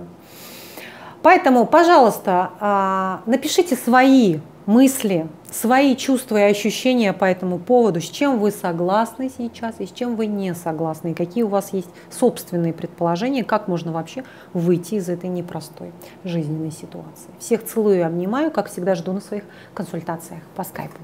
Поэтому, 1.22 1.66
пожалуйста, 1.66 2.50
а, 2.60 3.22
напишите 3.26 3.76
свои 3.76 4.38
мысли, 4.66 5.26
свои 5.50 5.96
чувства 5.96 6.36
и 6.36 6.50
ощущения 6.50 7.14
по 7.14 7.24
этому 7.24 7.58
поводу, 7.58 8.00
с 8.00 8.04
чем 8.04 8.38
вы 8.38 8.50
согласны 8.50 9.30
сейчас 9.36 9.76
и 9.78 9.86
с 9.86 9.90
чем 9.90 10.14
вы 10.14 10.26
не 10.26 10.54
согласны, 10.54 11.12
и 11.12 11.14
какие 11.14 11.42
у 11.42 11.48
вас 11.48 11.72
есть 11.72 11.88
собственные 12.10 12.74
предположения, 12.74 13.44
как 13.44 13.66
можно 13.66 13.92
вообще 13.92 14.24
выйти 14.52 14.96
из 14.96 15.08
этой 15.08 15.30
непростой 15.30 15.92
жизненной 16.22 16.70
ситуации. 16.70 17.30
Всех 17.38 17.64
целую 17.64 17.96
и 17.96 18.00
обнимаю, 18.00 18.50
как 18.50 18.68
всегда 18.70 18.94
жду 18.94 19.12
на 19.12 19.20
своих 19.20 19.44
консультациях 19.74 20.42
по 20.54 20.64
скайпу. 20.64 20.98